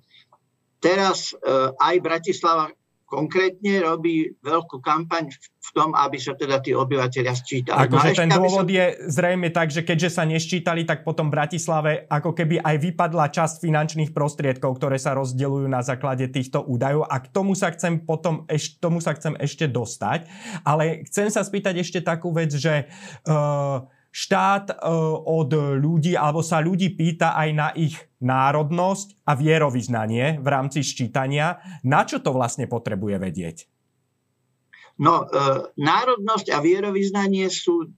teraz 0.81 1.33
e, 1.33 1.37
aj 1.77 1.97
Bratislava 2.01 2.73
konkrétne 3.11 3.83
robí 3.83 4.31
veľkú 4.39 4.79
kampaň 4.79 5.35
v 5.35 5.71
tom, 5.75 5.91
aby 5.99 6.15
sa 6.15 6.39
teda 6.39 6.63
tí 6.63 6.71
obyvateľia 6.71 7.35
sčítali. 7.35 7.91
Akože 7.91 8.15
no 8.15 8.19
ten 8.23 8.31
dôvod 8.31 8.71
som... 8.71 8.71
je 8.71 8.87
zrejme 9.11 9.51
tak, 9.51 9.75
že 9.75 9.83
keďže 9.83 10.15
sa 10.15 10.23
neščítali, 10.23 10.87
tak 10.87 11.03
potom 11.03 11.27
v 11.27 11.35
Bratislave 11.35 12.07
ako 12.07 12.31
keby 12.39 12.63
aj 12.63 12.77
vypadla 12.79 13.35
časť 13.35 13.67
finančných 13.67 14.15
prostriedkov, 14.15 14.79
ktoré 14.79 14.97
sa 15.03 15.19
rozdeľujú 15.19 15.67
na 15.67 15.83
základe 15.83 16.31
týchto 16.31 16.63
údajov 16.63 17.11
a 17.11 17.19
k 17.19 17.27
tomu 17.35 17.59
sa 17.59 17.75
chcem 17.75 17.99
potom 17.99 18.47
eš, 18.47 18.79
tomu 18.79 19.03
sa 19.03 19.19
chcem 19.19 19.35
ešte 19.43 19.67
dostať. 19.67 20.31
Ale 20.63 21.03
chcem 21.11 21.35
sa 21.35 21.43
spýtať 21.43 21.83
ešte 21.83 21.99
takú 22.07 22.31
vec, 22.31 22.55
že 22.55 22.87
uh, 23.27 23.91
štát 24.11 24.75
e, 24.75 24.77
od 25.25 25.51
ľudí, 25.79 26.19
alebo 26.19 26.43
sa 26.43 26.59
ľudí 26.59 26.93
pýta 26.99 27.39
aj 27.39 27.49
na 27.55 27.69
ich 27.79 27.95
národnosť 28.19 29.23
a 29.25 29.33
vierovýznanie 29.39 30.43
v 30.43 30.47
rámci 30.51 30.83
ščítania. 30.83 31.63
Na 31.87 32.03
čo 32.03 32.19
to 32.19 32.35
vlastne 32.35 32.67
potrebuje 32.67 33.17
vedieť? 33.23 33.57
No, 35.01 35.25
e, 35.25 35.27
národnosť 35.79 36.53
a 36.53 36.59
vierovýznanie 36.61 37.49
sú 37.49 37.89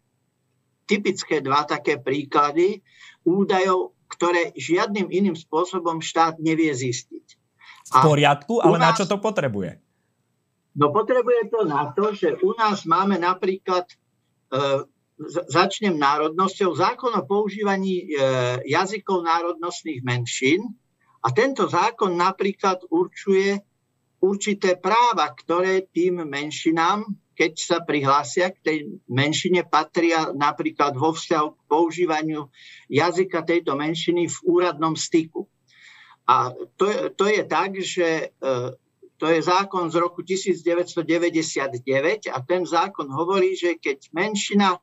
typické 0.87 1.41
dva 1.41 1.65
také 1.65 1.99
príklady 1.99 2.85
údajov, 3.25 3.97
ktoré 4.13 4.53
žiadnym 4.53 5.09
iným 5.09 5.35
spôsobom 5.35 6.05
štát 6.05 6.37
nevie 6.39 6.71
zistiť. 6.71 7.27
V 7.83 7.99
poriadku, 7.99 8.61
ale 8.63 8.79
nás, 8.79 8.95
na 8.95 8.97
čo 9.01 9.05
to 9.09 9.19
potrebuje? 9.19 9.81
No 10.77 10.95
potrebuje 10.95 11.51
to 11.51 11.67
na 11.67 11.91
to, 11.93 12.13
že 12.15 12.39
u 12.41 12.55
nás 12.55 12.85
máme 12.87 13.19
napríklad 13.19 13.89
e, 13.89 13.97
začnem 15.29 15.99
národnosťou, 15.99 16.75
zákon 16.75 17.15
o 17.15 17.27
používaní 17.27 18.03
e, 18.03 18.07
jazykov 18.67 19.23
národnostných 19.23 20.03
menšín 20.03 20.61
a 21.23 21.31
tento 21.31 21.71
zákon 21.71 22.19
napríklad 22.19 22.83
určuje 22.91 23.63
určité 24.23 24.79
práva, 24.79 25.27
ktoré 25.35 25.91
tým 25.91 26.23
menšinám, 26.27 27.03
keď 27.33 27.53
sa 27.59 27.79
prihlásia 27.83 28.55
k 28.55 28.59
tej 28.63 28.79
menšine, 29.11 29.67
patria 29.67 30.31
napríklad 30.31 30.95
vo 30.95 31.11
vzťahu 31.11 31.49
k 31.59 31.61
používaniu 31.67 32.47
jazyka 32.87 33.43
tejto 33.43 33.75
menšiny 33.75 34.31
v 34.31 34.37
úradnom 34.47 34.95
styku. 34.95 35.51
A 36.29 36.55
to, 36.79 36.87
to 37.19 37.25
je 37.27 37.43
tak, 37.43 37.75
že 37.83 38.31
e, 38.31 38.47
to 39.19 39.27
je 39.31 39.43
zákon 39.43 39.91
z 39.91 39.97
roku 40.03 40.23
1999 40.23 42.31
a 42.31 42.39
ten 42.43 42.67
zákon 42.67 43.07
hovorí, 43.07 43.55
že 43.55 43.79
keď 43.79 44.11
menšina 44.11 44.83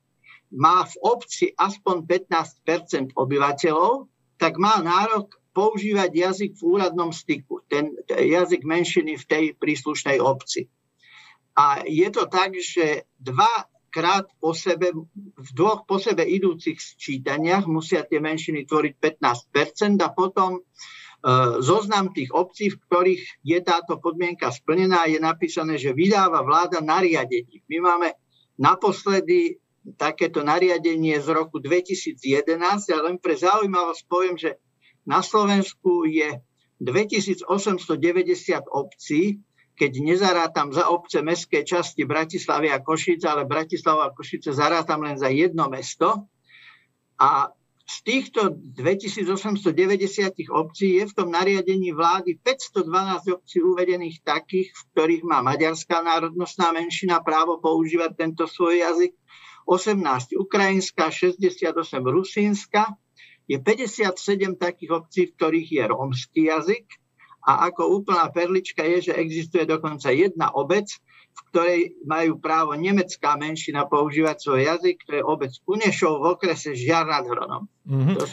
má 0.54 0.86
v 0.86 0.96
obci 1.06 1.54
aspoň 1.54 2.06
15% 2.06 3.14
obyvateľov, 3.14 4.10
tak 4.40 4.58
má 4.58 4.82
nárok 4.82 5.40
používať 5.54 6.12
jazyk 6.14 6.52
v 6.58 6.64
úradnom 6.64 7.12
styku, 7.12 7.66
ten 7.68 7.92
jazyk 8.08 8.64
menšiny 8.64 9.18
v 9.20 9.26
tej 9.26 9.46
príslušnej 9.58 10.22
obci. 10.22 10.70
A 11.58 11.84
je 11.84 12.08
to 12.08 12.30
tak, 12.32 12.56
že 12.56 13.04
dva 13.20 13.68
krát 13.90 14.30
po 14.40 14.54
sebe, 14.54 14.94
v 15.36 15.50
dvoch 15.52 15.84
po 15.84 15.98
sebe 15.98 16.24
idúcich 16.24 16.78
sčítaniach 16.78 17.66
musia 17.66 18.06
tie 18.06 18.22
menšiny 18.22 18.70
tvoriť 18.70 18.94
15% 19.26 20.00
a 20.06 20.10
potom 20.14 20.56
e, 20.56 20.62
zoznam 21.60 22.14
tých 22.14 22.30
obcí, 22.32 22.70
v 22.70 22.80
ktorých 22.80 23.24
je 23.42 23.60
táto 23.66 23.98
podmienka 23.98 24.54
splnená, 24.54 25.10
je 25.10 25.18
napísané, 25.18 25.82
že 25.82 25.98
vydáva 25.98 26.46
vláda 26.46 26.80
nariadení. 26.80 27.66
My 27.66 27.78
máme 27.82 28.10
naposledy 28.62 29.58
takéto 29.96 30.44
nariadenie 30.44 31.20
z 31.20 31.28
roku 31.32 31.60
2011, 31.60 32.20
ale 32.94 33.02
len 33.14 33.18
pre 33.18 33.36
zaujímavosť 33.36 34.02
poviem, 34.06 34.36
že 34.36 34.60
na 35.08 35.24
Slovensku 35.24 36.06
je 36.06 36.40
2890 36.80 37.48
obcí, 38.70 39.42
keď 39.80 39.92
nezarátam 40.04 40.76
za 40.76 40.92
obce 40.92 41.24
mestské 41.24 41.64
časti 41.64 42.04
Bratislavy 42.04 42.68
a 42.68 42.84
Košice, 42.84 43.28
ale 43.32 43.48
Bratislava 43.48 44.12
a 44.12 44.14
Košice 44.16 44.52
zarátam 44.52 45.04
len 45.08 45.16
za 45.16 45.32
jedno 45.32 45.72
mesto. 45.72 46.28
A 47.16 47.52
z 47.90 47.98
týchto 48.06 48.54
2890 48.54 49.74
obcí 50.54 51.02
je 51.02 51.10
v 51.10 51.14
tom 51.16 51.34
nariadení 51.34 51.90
vlády 51.90 52.38
512 52.38 53.34
obcí 53.34 53.66
uvedených 53.66 54.22
takých, 54.22 54.70
v 54.70 54.82
ktorých 54.94 55.24
má 55.26 55.42
maďarská 55.42 56.06
národnostná 56.06 56.70
menšina 56.70 57.18
právo 57.26 57.58
používať 57.58 58.14
tento 58.14 58.46
svoj 58.46 58.86
jazyk 58.86 59.18
18 59.70 60.34
ukrajinská, 60.34 61.14
68 61.14 61.70
rusínska, 62.02 62.98
je 63.46 63.62
57 63.62 64.58
takých 64.58 64.92
obcí, 64.92 65.22
v 65.30 65.34
ktorých 65.38 65.70
je 65.72 65.84
rómsky 65.86 66.42
jazyk. 66.50 66.86
A 67.46 67.70
ako 67.70 68.02
úplná 68.02 68.26
perlička 68.34 68.82
je, 68.82 69.10
že 69.10 69.14
existuje 69.18 69.66
dokonca 69.70 70.10
jedna 70.10 70.54
obec, 70.58 70.90
v 71.30 71.42
ktorej 71.50 71.82
majú 72.06 72.38
právo 72.38 72.78
nemecká 72.78 73.34
menšina 73.40 73.90
používať 73.90 74.38
svoj 74.38 74.62
jazyk, 74.70 74.98
to 75.08 75.12
je 75.18 75.24
obec 75.24 75.52
Kunešov 75.66 76.22
v 76.22 76.26
okrese 76.36 76.78
Žiar 76.78 77.10
nad 77.10 77.26
Hronom. 77.26 77.66
Mm-hmm. 77.90 78.22
To, 78.22 78.26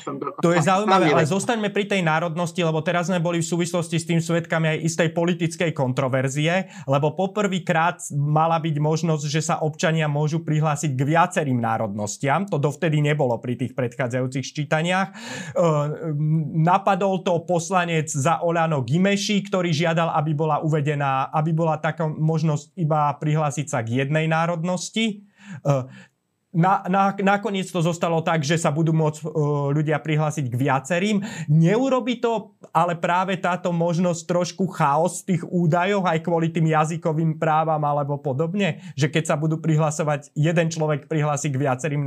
to 0.45 0.51
je 0.53 0.69
zaujímavé, 0.69 1.17
ale 1.17 1.25
zostaňme 1.25 1.73
pri 1.73 1.89
tej 1.89 2.05
národnosti, 2.05 2.61
lebo 2.61 2.85
teraz 2.85 3.09
sme 3.09 3.25
boli 3.25 3.41
v 3.41 3.49
súvislosti 3.49 3.97
s 3.97 4.05
tým 4.05 4.21
svetkami 4.21 4.69
aj 4.69 4.79
istej 4.85 5.09
politickej 5.17 5.73
kontroverzie, 5.73 6.69
lebo 6.85 7.17
poprvýkrát 7.17 8.05
mala 8.13 8.61
byť 8.61 8.77
možnosť, 8.77 9.25
že 9.25 9.41
sa 9.41 9.65
občania 9.65 10.13
môžu 10.13 10.45
prihlásiť 10.45 10.93
k 10.93 11.01
viacerým 11.09 11.57
národnostiam. 11.57 12.45
To 12.53 12.61
dovtedy 12.61 13.01
nebolo 13.01 13.41
pri 13.41 13.57
tých 13.57 13.73
predchádzajúcich 13.73 14.45
ščítaniach. 14.45 15.09
Napadol 16.61 17.25
to 17.25 17.41
poslanec 17.49 18.13
za 18.13 18.45
Olano 18.45 18.85
Gimeši, 18.85 19.41
ktorý 19.41 19.73
žiadal, 19.73 20.13
aby 20.21 20.37
bola 20.37 20.61
uvedená, 20.61 21.33
aby 21.33 21.57
bola 21.57 21.81
taká 21.81 22.05
možnosť 22.05 22.77
iba 22.87 23.11
prihlásiť 23.19 23.67
sa 23.67 23.83
k 23.83 24.07
jednej 24.07 24.31
národnosti. 24.31 25.27
E, 25.67 25.91
na, 26.57 26.81
na, 26.89 27.13
nakoniec 27.13 27.69
to 27.69 27.85
zostalo 27.85 28.25
tak, 28.25 28.41
že 28.41 28.57
sa 28.57 28.73
budú 28.73 28.97
môcť 28.97 29.29
uh, 29.29 29.31
ľudia 29.77 30.01
prihlásiť 30.01 30.49
k 30.49 30.57
viacerým. 30.57 31.17
Neurobi 31.53 32.17
to 32.17 32.57
ale 32.73 32.97
práve 32.97 33.37
táto 33.37 33.77
možnosť 33.77 34.25
trošku 34.25 34.65
chaos 34.73 35.21
tých 35.21 35.45
údajov 35.45 36.09
aj 36.09 36.25
kvôli 36.25 36.49
tým 36.49 36.73
jazykovým 36.73 37.37
právam 37.37 37.85
alebo 37.85 38.17
podobne? 38.17 38.81
Že 38.97 39.13
keď 39.13 39.25
sa 39.29 39.37
budú 39.37 39.61
prihlasovať, 39.61 40.33
jeden 40.33 40.73
človek 40.73 41.13
prihlási 41.13 41.53
k 41.53 41.61
viacerým 41.61 42.01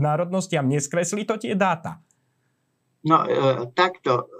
národnostiam, 0.00 0.64
neskreslí 0.64 1.28
to 1.28 1.36
tie 1.36 1.52
dáta? 1.52 2.00
No, 3.04 3.28
e, 3.28 3.68
takto. 3.76 4.32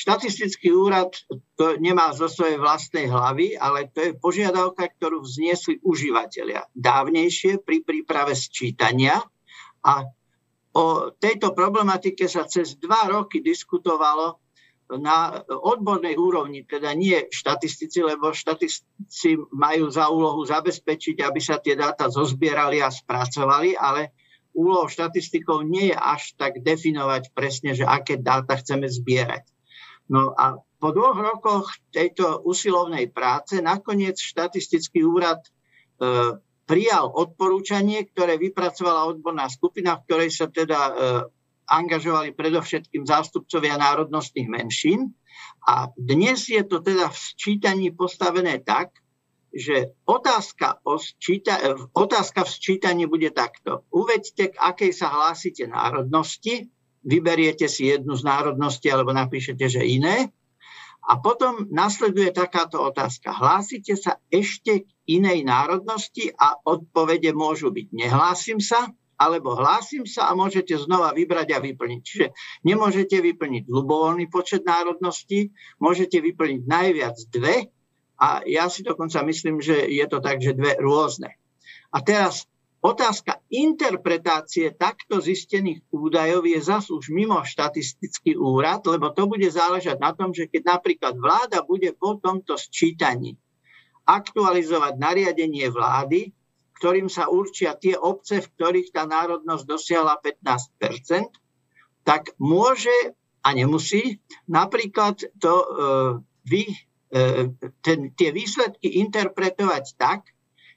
Štatistický 0.00 0.72
úrad 0.72 1.12
to 1.60 1.76
nemá 1.76 2.16
zo 2.16 2.24
svojej 2.24 2.56
vlastnej 2.56 3.12
hlavy, 3.12 3.52
ale 3.60 3.92
to 3.92 4.00
je 4.00 4.16
požiadavka, 4.16 4.88
ktorú 4.96 5.20
vzniesli 5.20 5.76
užívateľia 5.84 6.72
dávnejšie 6.72 7.60
pri 7.60 7.84
príprave 7.84 8.32
sčítania 8.32 9.20
a 9.84 10.08
o 10.72 11.12
tejto 11.12 11.52
problematike 11.52 12.24
sa 12.32 12.48
cez 12.48 12.80
dva 12.80 13.12
roky 13.12 13.44
diskutovalo 13.44 14.40
na 14.96 15.44
odbornej 15.44 16.16
úrovni, 16.16 16.64
teda 16.64 16.96
nie 16.96 17.28
štatistici, 17.28 18.00
lebo 18.00 18.32
štatistici 18.32 19.36
majú 19.52 19.92
za 19.92 20.08
úlohu 20.08 20.40
zabezpečiť, 20.48 21.20
aby 21.20 21.40
sa 21.44 21.60
tie 21.60 21.76
dáta 21.76 22.08
zozbierali 22.08 22.80
a 22.80 22.88
spracovali, 22.88 23.76
ale 23.76 24.16
úlohou 24.56 24.88
štatistikov 24.88 25.68
nie 25.68 25.92
je 25.92 25.96
až 26.00 26.34
tak 26.40 26.64
definovať 26.64 27.36
presne, 27.36 27.76
že 27.76 27.84
aké 27.84 28.16
dáta 28.16 28.56
chceme 28.56 28.88
zbierať. 28.88 29.59
No 30.10 30.34
a 30.34 30.58
po 30.58 30.90
dvoch 30.90 31.14
rokoch 31.14 31.70
tejto 31.94 32.42
usilovnej 32.42 33.14
práce 33.14 33.62
nakoniec 33.62 34.18
štatistický 34.18 35.06
úrad 35.06 35.38
e, 35.44 35.50
prijal 36.66 37.06
odporúčanie, 37.14 38.02
ktoré 38.10 38.34
vypracovala 38.34 39.06
odborná 39.06 39.46
skupina, 39.46 39.94
v 39.94 40.04
ktorej 40.10 40.30
sa 40.34 40.46
teda 40.50 40.80
e, 40.82 40.92
angažovali 41.70 42.34
predovšetkým 42.34 43.06
zástupcovia 43.06 43.78
národnostných 43.78 44.50
menšín. 44.50 45.14
A 45.70 45.86
dnes 45.94 46.50
je 46.50 46.66
to 46.66 46.82
teda 46.82 47.06
v 47.06 47.16
sčítaní 47.16 47.94
postavené 47.94 48.58
tak, 48.58 48.90
že 49.54 49.94
otázka, 50.06 50.82
o 50.86 50.98
sčíta, 50.98 51.58
otázka 51.94 52.46
v 52.46 52.50
sčítaní 52.50 53.04
bude 53.06 53.30
takto. 53.30 53.86
Uvedte, 53.90 54.50
k 54.50 54.56
akej 54.58 54.90
sa 54.94 55.10
hlásite 55.10 55.66
národnosti, 55.66 56.70
vyberiete 57.04 57.66
si 57.68 57.88
jednu 57.88 58.16
z 58.16 58.22
národností 58.24 58.88
alebo 58.92 59.12
napíšete, 59.14 59.66
že 59.68 59.82
iné. 59.84 60.28
A 61.00 61.16
potom 61.16 61.66
nasleduje 61.72 62.30
takáto 62.30 62.78
otázka. 62.78 63.32
Hlásite 63.32 63.96
sa 63.96 64.20
ešte 64.28 64.84
k 64.84 64.88
inej 65.08 65.42
národnosti 65.48 66.28
a 66.36 66.60
odpovede 66.60 67.32
môžu 67.32 67.72
byť 67.72 67.88
nehlásim 67.90 68.60
sa, 68.60 68.92
alebo 69.20 69.52
hlásim 69.52 70.08
sa 70.08 70.32
a 70.32 70.36
môžete 70.36 70.76
znova 70.80 71.12
vybrať 71.12 71.48
a 71.52 71.58
vyplniť. 71.60 72.00
Čiže 72.00 72.26
nemôžete 72.64 73.20
vyplniť 73.20 73.68
ľubovoľný 73.68 74.32
počet 74.32 74.64
národností, 74.64 75.52
môžete 75.76 76.20
vyplniť 76.24 76.62
najviac 76.64 77.16
dve 77.28 77.68
a 78.20 78.44
ja 78.48 78.68
si 78.72 78.80
dokonca 78.80 79.20
myslím, 79.28 79.60
že 79.60 79.88
je 79.88 80.04
to 80.08 80.24
tak, 80.24 80.40
že 80.40 80.56
dve 80.56 80.76
rôzne. 80.80 81.36
A 81.92 82.00
teraz 82.00 82.48
otázka 82.80 83.40
interpretácie 83.52 84.72
takto 84.72 85.20
zistených 85.20 85.84
údajov 85.92 86.44
je 86.48 86.60
zas 86.60 86.88
už 86.88 87.12
mimo 87.12 87.40
štatistický 87.44 88.36
úrad, 88.36 88.84
lebo 88.88 89.12
to 89.12 89.28
bude 89.28 89.46
záležať 89.46 90.00
na 90.00 90.16
tom, 90.16 90.32
že 90.32 90.48
keď 90.48 90.80
napríklad 90.80 91.14
vláda 91.16 91.60
bude 91.64 91.92
po 91.96 92.16
tomto 92.16 92.56
sčítaní 92.56 93.36
aktualizovať 94.08 94.96
nariadenie 94.96 95.68
vlády, 95.70 96.32
ktorým 96.80 97.12
sa 97.12 97.28
určia 97.28 97.76
tie 97.76 97.94
obce, 97.94 98.40
v 98.40 98.50
ktorých 98.56 98.88
tá 98.96 99.04
národnosť 99.04 99.64
dosiahla 99.68 100.16
15% 100.24 101.36
tak 102.00 102.32
môže 102.40 103.14
a 103.44 103.52
nemusí 103.52 104.24
napríklad 104.48 105.20
to 105.36 105.52
e, 105.52 105.66
vy 106.48 106.64
E, 107.10 107.50
ten, 107.82 108.14
tie 108.14 108.30
výsledky 108.30 109.02
interpretovať 109.02 109.98
tak, 109.98 110.30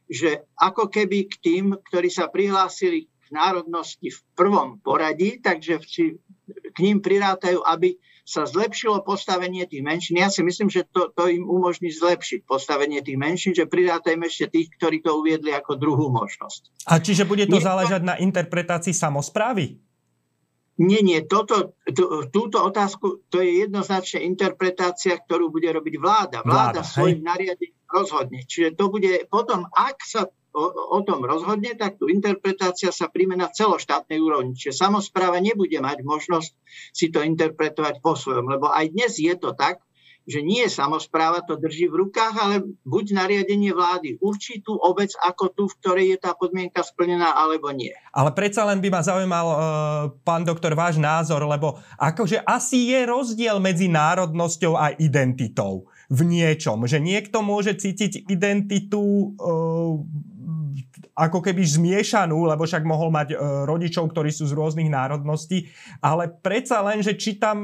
že 0.10 0.44
ako 0.60 0.92
keby 0.92 1.30
k 1.30 1.36
tým, 1.40 1.66
ktorí 1.76 2.10
sa 2.12 2.28
prihlásili 2.28 3.08
k 3.08 3.28
národnosti 3.32 4.12
v 4.12 4.20
prvom 4.36 4.80
poradí, 4.84 5.40
takže 5.40 5.80
si 5.84 6.20
k 6.48 6.78
ním 6.84 7.00
prirátajú, 7.00 7.64
aby 7.64 7.96
sa 8.24 8.48
zlepšilo 8.48 9.04
postavenie 9.04 9.68
tých 9.68 9.84
menšín. 9.84 10.24
Ja 10.24 10.32
si 10.32 10.48
myslím, 10.48 10.72
že 10.72 10.88
to, 10.88 11.12
to 11.12 11.28
im 11.28 11.44
umožní 11.44 11.92
zlepšiť 11.92 12.48
postavenie 12.48 13.04
tých 13.04 13.20
menšín, 13.20 13.52
že 13.52 13.68
pridátajme 13.68 14.24
ešte 14.32 14.48
tých, 14.48 14.72
ktorí 14.80 15.04
to 15.04 15.20
uviedli 15.20 15.52
ako 15.52 15.76
druhú 15.76 16.08
možnosť. 16.08 16.88
A 16.88 17.04
čiže 17.04 17.28
bude 17.28 17.44
to 17.52 17.60
Nie, 17.60 17.68
záležať 17.68 18.02
na 18.08 18.16
interpretácii 18.16 18.96
samozprávy? 18.96 19.76
Nie, 20.74 21.06
nie, 21.06 21.22
toto, 21.28 21.78
tú, 21.94 22.26
túto 22.34 22.58
otázku, 22.64 23.28
to 23.30 23.44
je 23.44 23.68
jednoznačne 23.68 24.26
interpretácia, 24.26 25.20
ktorú 25.20 25.54
bude 25.54 25.70
robiť 25.70 25.96
vláda. 26.02 26.40
Vláda, 26.42 26.80
vláda 26.80 26.82
svojim 26.82 27.22
nariadením 27.22 27.83
rozhodne. 27.94 28.42
Čiže 28.50 28.74
to 28.74 28.90
bude 28.90 29.30
potom, 29.30 29.70
ak 29.70 30.02
sa 30.02 30.26
o, 30.54 30.66
o 30.98 31.00
tom 31.06 31.22
rozhodne, 31.22 31.78
tak 31.78 32.02
tú 32.02 32.10
interpretácia 32.10 32.90
sa 32.90 33.10
príjme 33.14 33.38
na 33.38 33.54
celoštátnej 33.54 34.18
úrovni. 34.18 34.58
Čiže 34.58 34.90
samozpráva 34.90 35.38
nebude 35.38 35.78
mať 35.78 36.02
možnosť 36.02 36.52
si 36.90 37.14
to 37.14 37.22
interpretovať 37.22 38.02
po 38.02 38.18
svojom, 38.18 38.50
lebo 38.50 38.74
aj 38.74 38.90
dnes 38.90 39.22
je 39.22 39.34
to 39.38 39.54
tak, 39.54 39.82
že 40.24 40.40
nie 40.40 40.64
samozpráva 40.72 41.44
to 41.44 41.60
drží 41.60 41.92
v 41.92 42.08
rukách, 42.08 42.36
ale 42.40 42.56
buď 42.88 43.06
nariadenie 43.12 43.76
vlády 43.76 44.24
určí 44.24 44.64
tú 44.64 44.80
obec 44.80 45.12
ako 45.20 45.52
tú, 45.52 45.64
v 45.68 45.78
ktorej 45.84 46.06
je 46.16 46.18
tá 46.24 46.32
podmienka 46.32 46.80
splnená, 46.80 47.36
alebo 47.36 47.76
nie. 47.76 47.92
Ale 48.16 48.32
predsa 48.32 48.64
len 48.64 48.80
by 48.80 48.88
ma 48.88 49.02
zaujímal, 49.04 49.48
uh, 49.52 49.58
pán 50.24 50.48
doktor, 50.48 50.80
váš 50.80 50.96
názor, 50.96 51.44
lebo 51.44 51.76
akože 52.00 52.40
asi 52.48 52.96
je 52.96 53.04
rozdiel 53.04 53.60
medzi 53.60 53.92
národnosťou 53.92 54.80
a 54.80 54.96
identitou 54.96 55.92
v 56.10 56.22
niečom. 56.28 56.84
Že 56.88 57.00
niekto 57.00 57.40
môže 57.46 57.76
cítiť 57.78 58.28
identitu 58.28 59.36
uh, 59.38 60.00
ako 61.14 61.40
keby 61.46 61.62
zmiešanú, 61.62 62.50
lebo 62.50 62.66
však 62.66 62.84
mohol 62.84 63.14
mať 63.14 63.36
uh, 63.36 63.64
rodičov, 63.70 64.10
ktorí 64.12 64.34
sú 64.34 64.50
z 64.50 64.58
rôznych 64.58 64.90
národností, 64.90 65.70
ale 66.02 66.28
predsa 66.28 66.82
len, 66.82 67.06
že 67.06 67.14
či 67.14 67.38
tam, 67.38 67.58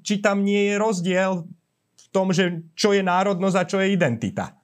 či 0.00 0.24
tam 0.24 0.40
nie 0.40 0.72
je 0.72 0.74
rozdiel 0.80 1.44
tom, 2.14 2.30
že 2.30 2.62
čo 2.78 2.94
je 2.94 3.02
národnosť 3.02 3.56
a 3.58 3.66
čo 3.66 3.82
je 3.82 3.90
identita? 3.90 4.54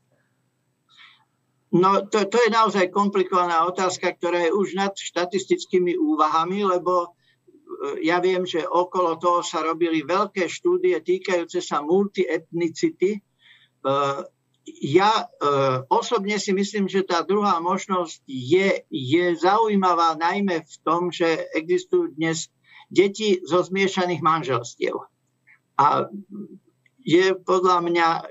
No 1.74 2.06
to, 2.06 2.22
to 2.30 2.38
je 2.38 2.50
naozaj 2.54 2.94
komplikovaná 2.94 3.66
otázka, 3.66 4.14
ktorá 4.14 4.46
je 4.46 4.54
už 4.54 4.78
nad 4.78 4.94
štatistickými 4.94 5.98
úvahami, 5.98 6.62
lebo 6.62 6.94
e, 7.02 7.08
ja 8.04 8.20
viem, 8.20 8.44
že 8.44 8.60
okolo 8.60 9.16
toho 9.16 9.40
sa 9.40 9.64
robili 9.64 10.04
veľké 10.04 10.44
štúdie 10.46 11.00
týkajúce 11.00 11.64
sa 11.64 11.80
multietnicity. 11.80 13.16
E, 13.16 13.20
ja 14.84 15.12
e, 15.16 15.26
osobne 15.88 16.36
si 16.36 16.52
myslím, 16.52 16.92
že 16.92 17.08
tá 17.08 17.24
druhá 17.24 17.56
možnosť 17.64 18.20
je, 18.28 18.84
je 18.92 19.26
zaujímavá 19.40 20.12
najmä 20.20 20.60
v 20.60 20.74
tom, 20.84 21.08
že 21.08 21.48
existujú 21.56 22.12
dnes 22.12 22.52
deti 22.92 23.40
zo 23.48 23.64
zmiešaných 23.64 24.20
manželstiev. 24.20 25.00
A 25.80 26.12
je 27.00 27.32
podľa 27.32 27.78
mňa 27.80 28.08
e, 28.12 28.22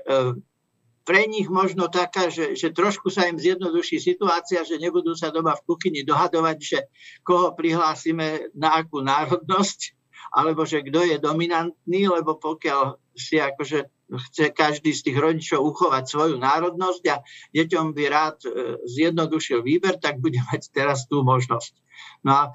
pre 1.10 1.26
nich 1.26 1.50
možno 1.50 1.90
taká, 1.90 2.30
že, 2.30 2.54
že 2.54 2.70
trošku 2.70 3.10
sa 3.10 3.26
im 3.26 3.34
zjednoduší 3.34 3.98
situácia, 3.98 4.62
že 4.62 4.78
nebudú 4.78 5.18
sa 5.18 5.34
doma 5.34 5.58
v 5.58 5.66
kuchyni 5.66 6.06
dohadovať, 6.06 6.58
že 6.62 6.78
koho 7.26 7.50
prihlásime 7.50 8.54
na 8.54 8.78
akú 8.78 9.02
národnosť, 9.02 9.98
alebo 10.30 10.62
že 10.62 10.86
kto 10.86 11.02
je 11.10 11.18
dominantný, 11.18 12.06
lebo 12.06 12.38
pokiaľ 12.38 12.94
si 13.18 13.42
akože 13.42 13.90
chce 14.30 14.54
každý 14.54 14.94
z 14.94 15.10
tých 15.10 15.18
rodičov 15.18 15.58
uchovať 15.58 16.06
svoju 16.06 16.38
národnosť 16.38 17.02
a 17.10 17.26
deťom 17.58 17.90
by 17.90 18.04
rád 18.06 18.38
e, 18.46 18.50
zjednodušil 18.86 19.66
výber, 19.66 19.98
tak 19.98 20.22
bude 20.22 20.38
mať 20.46 20.70
teraz 20.70 21.10
tú 21.10 21.26
možnosť. 21.26 21.74
No 22.22 22.30
a 22.38 22.42
e, 22.46 22.50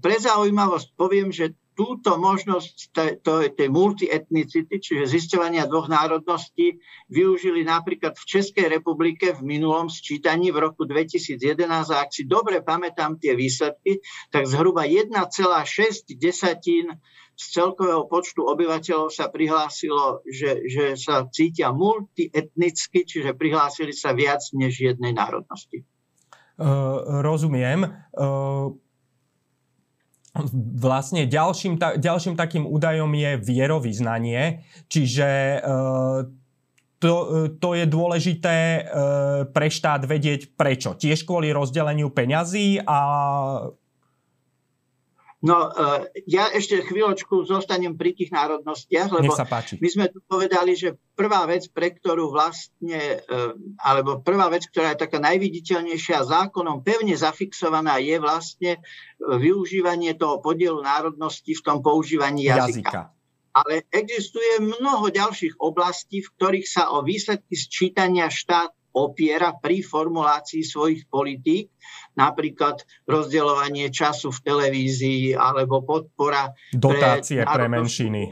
pre 0.00 0.16
zaujímavosť 0.16 0.96
poviem, 0.96 1.28
že 1.28 1.52
túto 1.72 2.20
možnosť 2.20 2.76
tej, 2.92 3.48
tej 3.56 3.68
multietnicity, 3.72 4.76
čiže 4.76 5.08
zisťovania 5.08 5.64
dvoch 5.64 5.88
národností, 5.88 6.76
využili 7.08 7.64
napríklad 7.64 8.12
v 8.16 8.24
Českej 8.28 8.68
republike 8.68 9.32
v 9.32 9.40
minulom 9.40 9.88
sčítaní 9.88 10.52
v 10.52 10.68
roku 10.68 10.84
2011 10.84 11.40
a 11.68 11.96
ak 12.04 12.10
si 12.12 12.28
dobre 12.28 12.60
pamätám 12.60 13.16
tie 13.16 13.32
výsledky, 13.32 14.04
tak 14.28 14.44
zhruba 14.44 14.84
1,6 14.84 15.16
desatín 16.20 16.92
z 17.32 17.44
celkového 17.56 18.04
počtu 18.06 18.44
obyvateľov 18.44 19.08
sa 19.08 19.32
prihlásilo, 19.32 20.20
že, 20.28 20.68
že 20.68 21.00
sa 21.00 21.24
cítia 21.32 21.72
multietnicky, 21.72 23.08
čiže 23.08 23.32
prihlásili 23.32 23.96
sa 23.96 24.12
viac 24.12 24.44
než 24.52 24.92
jednej 24.92 25.16
národnosti. 25.16 25.88
Uh, 26.60 27.24
rozumiem. 27.24 27.88
Uh 28.12 28.76
Vlastne 30.80 31.28
ďalším, 31.28 31.76
ta, 31.76 32.00
ďalším 32.00 32.40
takým 32.40 32.64
údajom 32.64 33.12
je 33.12 33.36
vierovýznanie, 33.36 34.64
čiže 34.88 35.28
e, 35.28 35.58
to, 36.96 37.12
e, 37.12 37.26
to 37.60 37.76
je 37.76 37.84
dôležité 37.84 38.56
e, 38.56 38.82
pre 39.52 39.68
štát 39.68 40.08
vedieť 40.08 40.56
prečo. 40.56 40.96
Tiež 40.96 41.28
kvôli 41.28 41.52
rozdeleniu 41.52 42.08
peňazí 42.08 42.80
a 42.80 42.98
No, 45.42 45.66
e, 45.66 46.06
ja 46.30 46.54
ešte 46.54 46.86
chvíľočku 46.86 47.42
zostanem 47.50 47.98
pri 47.98 48.14
tých 48.14 48.30
národnostiach, 48.30 49.10
lebo 49.10 49.34
my 49.82 49.88
sme 49.90 50.06
tu 50.06 50.22
povedali, 50.22 50.78
že 50.78 50.94
prvá 51.18 51.42
vec, 51.50 51.66
pre 51.74 51.90
ktorú 51.90 52.30
vlastne, 52.30 53.18
e, 53.26 53.36
alebo 53.82 54.22
prvá 54.22 54.46
vec, 54.46 54.70
ktorá 54.70 54.94
je 54.94 55.02
taká 55.02 55.18
najviditeľnejšia 55.18 56.30
zákonom 56.30 56.86
pevne 56.86 57.18
zafixovaná, 57.18 57.98
je 57.98 58.22
vlastne 58.22 58.72
e, 58.78 58.80
využívanie 59.18 60.14
toho 60.14 60.38
podielu 60.38 60.78
národnosti 60.78 61.58
v 61.58 61.64
tom 61.66 61.82
používaní 61.82 62.46
jazyka. 62.46 62.62
jazyka. 62.70 63.00
Ale 63.52 63.82
existuje 63.90 64.62
mnoho 64.62 65.10
ďalších 65.10 65.58
oblastí, 65.58 66.22
v 66.22 66.32
ktorých 66.38 66.66
sa 66.70 66.94
o 66.94 67.02
výsledky 67.02 67.58
sčítania 67.58 68.30
štát 68.30 68.70
opiera 68.92 69.56
pri 69.56 69.80
formulácii 69.80 70.60
svojich 70.60 71.08
politík, 71.08 71.72
napríklad 72.16 72.84
rozdeľovanie 73.08 73.88
času 73.88 74.28
v 74.28 74.42
televízii 74.44 75.24
alebo 75.32 75.80
podpora 75.80 76.52
dotácie 76.76 77.40
pre, 77.42 77.52
pre 77.52 77.66
menšiny. 77.72 78.22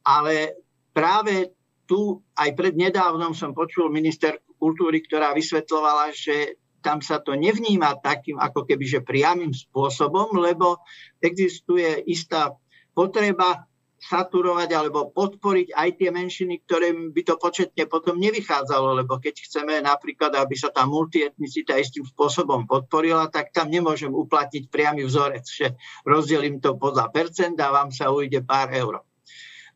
Ale 0.00 0.56
práve 0.96 1.52
tu 1.84 2.24
aj 2.38 2.50
pred 2.56 2.74
nedávnom 2.74 3.36
som 3.36 3.52
počul 3.52 3.92
minister 3.92 4.40
kultúry, 4.56 5.04
ktorá 5.04 5.36
vysvetlovala, 5.36 6.12
že 6.12 6.60
tam 6.80 7.04
sa 7.04 7.20
to 7.20 7.36
nevníma 7.36 8.00
takým 8.00 8.40
ako 8.40 8.64
keby, 8.64 8.84
že 8.88 9.04
priamým 9.04 9.52
spôsobom, 9.52 10.32
lebo 10.40 10.80
existuje 11.20 12.00
istá 12.08 12.56
potreba 12.96 13.68
saturovať 14.00 14.72
alebo 14.72 15.12
podporiť 15.12 15.76
aj 15.76 15.88
tie 16.00 16.08
menšiny, 16.08 16.64
ktoré 16.64 16.96
by 17.12 17.22
to 17.22 17.36
početne 17.36 17.84
potom 17.84 18.16
nevychádzalo, 18.16 19.04
lebo 19.04 19.20
keď 19.20 19.44
chceme 19.44 19.76
napríklad, 19.84 20.32
aby 20.40 20.56
sa 20.56 20.72
tá 20.72 20.88
multietnicita 20.88 21.76
istým 21.76 22.08
spôsobom 22.08 22.64
podporila, 22.64 23.28
tak 23.28 23.52
tam 23.52 23.68
nemôžem 23.68 24.08
uplatniť 24.08 24.72
priamy 24.72 25.04
vzorec, 25.04 25.44
že 25.44 25.76
rozdelím 26.08 26.64
to 26.64 26.80
podľa 26.80 27.12
percent 27.12 27.60
a 27.60 27.68
vám 27.68 27.92
sa 27.92 28.08
ujde 28.08 28.40
pár 28.40 28.72
eur. 28.72 29.04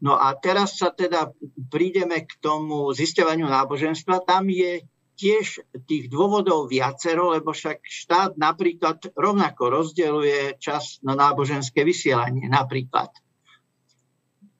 No 0.00 0.16
a 0.16 0.36
teraz 0.36 0.76
sa 0.80 0.92
teda 0.92 1.32
prídeme 1.72 2.24
k 2.28 2.32
tomu 2.40 2.92
zisťovaniu 2.92 3.48
náboženstva. 3.48 4.26
Tam 4.26 4.48
je 4.50 4.84
tiež 5.14 5.62
tých 5.86 6.10
dôvodov 6.10 6.66
viacero, 6.66 7.32
lebo 7.32 7.54
však 7.54 7.80
štát 7.86 8.32
napríklad 8.34 9.14
rovnako 9.14 9.70
rozdeľuje 9.70 10.58
čas 10.58 10.98
na 11.06 11.14
náboženské 11.14 11.86
vysielanie 11.86 12.50
napríklad. 12.50 13.14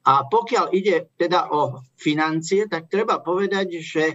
A 0.05 0.29
pokiaľ 0.29 0.69
ide 0.69 1.09
teda 1.17 1.49
o 1.49 1.81
financie, 1.97 2.69
tak 2.69 2.93
treba 2.93 3.25
povedať, 3.25 3.67
že 3.81 4.05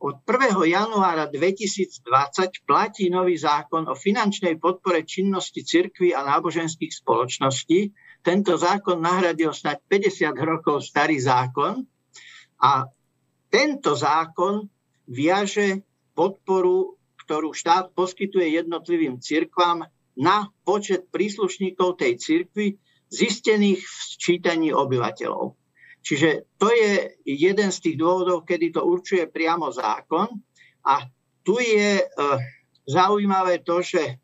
od 0.00 0.24
1. 0.24 0.64
januára 0.64 1.28
2020 1.28 2.64
platí 2.64 3.12
nový 3.12 3.36
zákon 3.36 3.84
o 3.84 3.92
finančnej 3.92 4.56
podpore 4.56 5.04
činnosti 5.04 5.60
cirkvy 5.60 6.16
a 6.16 6.24
náboženských 6.24 6.92
spoločností. 6.92 7.92
Tento 8.24 8.56
zákon 8.56 9.00
nahradil 9.00 9.52
snáď 9.52 9.80
50 9.88 10.36
rokov 10.40 10.88
starý 10.88 11.20
zákon 11.20 11.84
a 12.60 12.88
tento 13.52 13.92
zákon 13.92 14.68
viaže 15.04 15.84
podporu, 16.16 16.96
ktorú 17.24 17.52
štát 17.52 17.92
poskytuje 17.92 18.56
jednotlivým 18.56 19.20
cirkvám 19.20 19.84
na 20.16 20.48
počet 20.64 21.08
príslušníkov 21.12 22.00
tej 22.00 22.20
cirkvy 22.20 22.76
zistených 23.10 23.82
v 23.82 23.96
sčítaní 24.16 24.70
obyvateľov. 24.70 25.58
Čiže 26.00 26.56
to 26.56 26.72
je 26.72 27.12
jeden 27.26 27.68
z 27.68 27.78
tých 27.82 27.96
dôvodov, 28.00 28.48
kedy 28.48 28.72
to 28.72 28.86
určuje 28.86 29.28
priamo 29.28 29.68
zákon. 29.68 30.32
A 30.88 31.04
tu 31.44 31.60
je 31.60 32.00
e, 32.00 32.04
zaujímavé 32.88 33.60
to, 33.60 33.84
že 33.84 34.00
e, 34.00 34.14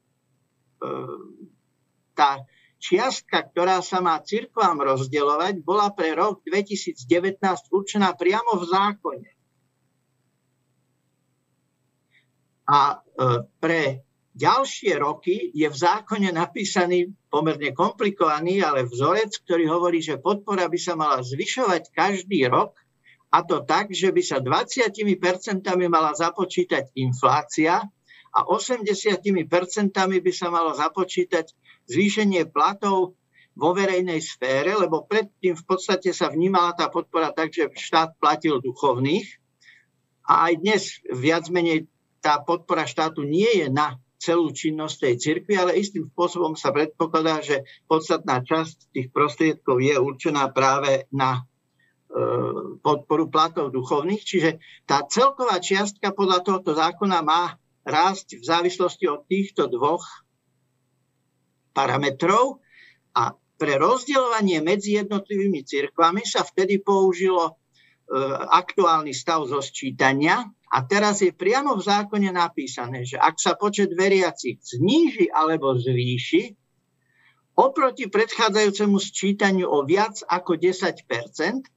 tá 2.16 2.40
čiastka, 2.80 3.44
ktorá 3.52 3.84
sa 3.84 4.00
má 4.00 4.16
cirkvám 4.24 4.80
rozdeľovať, 4.80 5.60
bola 5.60 5.92
pre 5.92 6.16
rok 6.16 6.40
2019 6.48 7.36
určená 7.74 8.16
priamo 8.16 8.56
v 8.56 8.64
zákone. 8.64 9.30
A 12.72 12.78
e, 12.94 12.98
pre 13.60 14.05
ďalšie 14.36 15.00
roky 15.00 15.48
je 15.56 15.64
v 15.64 15.76
zákone 15.76 16.28
napísaný 16.28 17.08
pomerne 17.32 17.72
komplikovaný, 17.72 18.60
ale 18.60 18.84
vzorec, 18.84 19.32
ktorý 19.48 19.64
hovorí, 19.72 20.04
že 20.04 20.20
podpora 20.20 20.68
by 20.68 20.76
sa 20.76 20.92
mala 20.92 21.24
zvyšovať 21.24 21.88
každý 21.96 22.44
rok 22.44 22.76
a 23.32 23.40
to 23.42 23.64
tak, 23.64 23.90
že 23.96 24.12
by 24.12 24.22
sa 24.22 24.38
20% 24.44 24.92
mala 25.88 26.12
započítať 26.12 26.92
inflácia 27.00 27.80
a 28.36 28.40
80% 28.44 29.48
by 29.96 30.32
sa 30.36 30.48
malo 30.52 30.76
započítať 30.76 31.56
zvýšenie 31.88 32.52
platov 32.52 33.16
vo 33.56 33.72
verejnej 33.72 34.20
sfére, 34.20 34.76
lebo 34.76 35.08
predtým 35.08 35.56
v 35.56 35.64
podstate 35.64 36.12
sa 36.12 36.28
vnímala 36.28 36.76
tá 36.76 36.92
podpora 36.92 37.32
tak, 37.32 37.56
že 37.56 37.72
štát 37.72 38.20
platil 38.20 38.60
duchovných 38.60 39.24
a 40.28 40.52
aj 40.52 40.52
dnes 40.60 40.82
viac 41.08 41.48
menej 41.48 41.88
tá 42.20 42.36
podpora 42.44 42.84
štátu 42.84 43.24
nie 43.24 43.48
je 43.64 43.72
na 43.72 43.96
celú 44.26 44.50
činnosť 44.50 44.96
tej 45.06 45.14
cirkvi, 45.22 45.54
ale 45.54 45.78
istým 45.78 46.10
spôsobom 46.10 46.58
sa 46.58 46.74
predpokladá, 46.74 47.38
že 47.46 47.62
podstatná 47.86 48.42
časť 48.42 48.90
tých 48.90 49.14
prostriedkov 49.14 49.78
je 49.78 49.94
určená 49.94 50.50
práve 50.50 51.06
na 51.14 51.38
e, 51.38 51.42
podporu 52.82 53.30
platov 53.30 53.70
duchovných. 53.70 54.22
Čiže 54.26 54.50
tá 54.82 55.06
celková 55.06 55.62
čiastka 55.62 56.10
podľa 56.10 56.42
tohoto 56.42 56.74
zákona 56.74 57.22
má 57.22 57.54
rásť 57.86 58.42
v 58.42 58.44
závislosti 58.44 59.06
od 59.06 59.22
týchto 59.30 59.70
dvoch 59.70 60.02
parametrov 61.70 62.58
a 63.14 63.30
pre 63.56 63.78
rozdielovanie 63.78 64.58
medzi 64.60 64.98
jednotlivými 64.98 65.62
cirkvami 65.62 66.26
sa 66.26 66.42
vtedy 66.42 66.82
použilo 66.82 67.46
e, 67.46 67.52
aktuálny 68.50 69.14
stav 69.14 69.46
zo 69.46 69.62
sčítania, 69.62 70.50
a 70.76 70.84
teraz 70.84 71.24
je 71.24 71.32
priamo 71.32 71.72
v 71.72 71.86
zákone 71.88 72.28
napísané, 72.36 73.08
že 73.08 73.16
ak 73.16 73.40
sa 73.40 73.56
počet 73.56 73.96
veriacich 73.96 74.60
zníži 74.60 75.32
alebo 75.32 75.72
zvýši, 75.72 76.52
oproti 77.56 78.12
predchádzajúcemu 78.12 78.98
sčítaniu 79.00 79.72
o 79.72 79.88
viac 79.88 80.20
ako 80.28 80.60
10% 80.60 81.72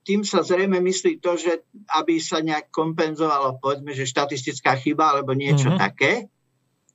tým 0.00 0.24
sa 0.24 0.40
zrejme 0.40 0.80
myslí 0.80 1.20
to, 1.20 1.36
že 1.36 1.62
aby 2.00 2.18
sa 2.18 2.40
nejak 2.40 2.72
kompenzovalo, 2.72 3.60
povedzme, 3.60 3.92
že 3.92 4.08
štatistická 4.08 4.74
chyba 4.80 5.12
alebo 5.14 5.36
niečo 5.36 5.70
mm-hmm. 5.70 5.82
také, 5.86 6.12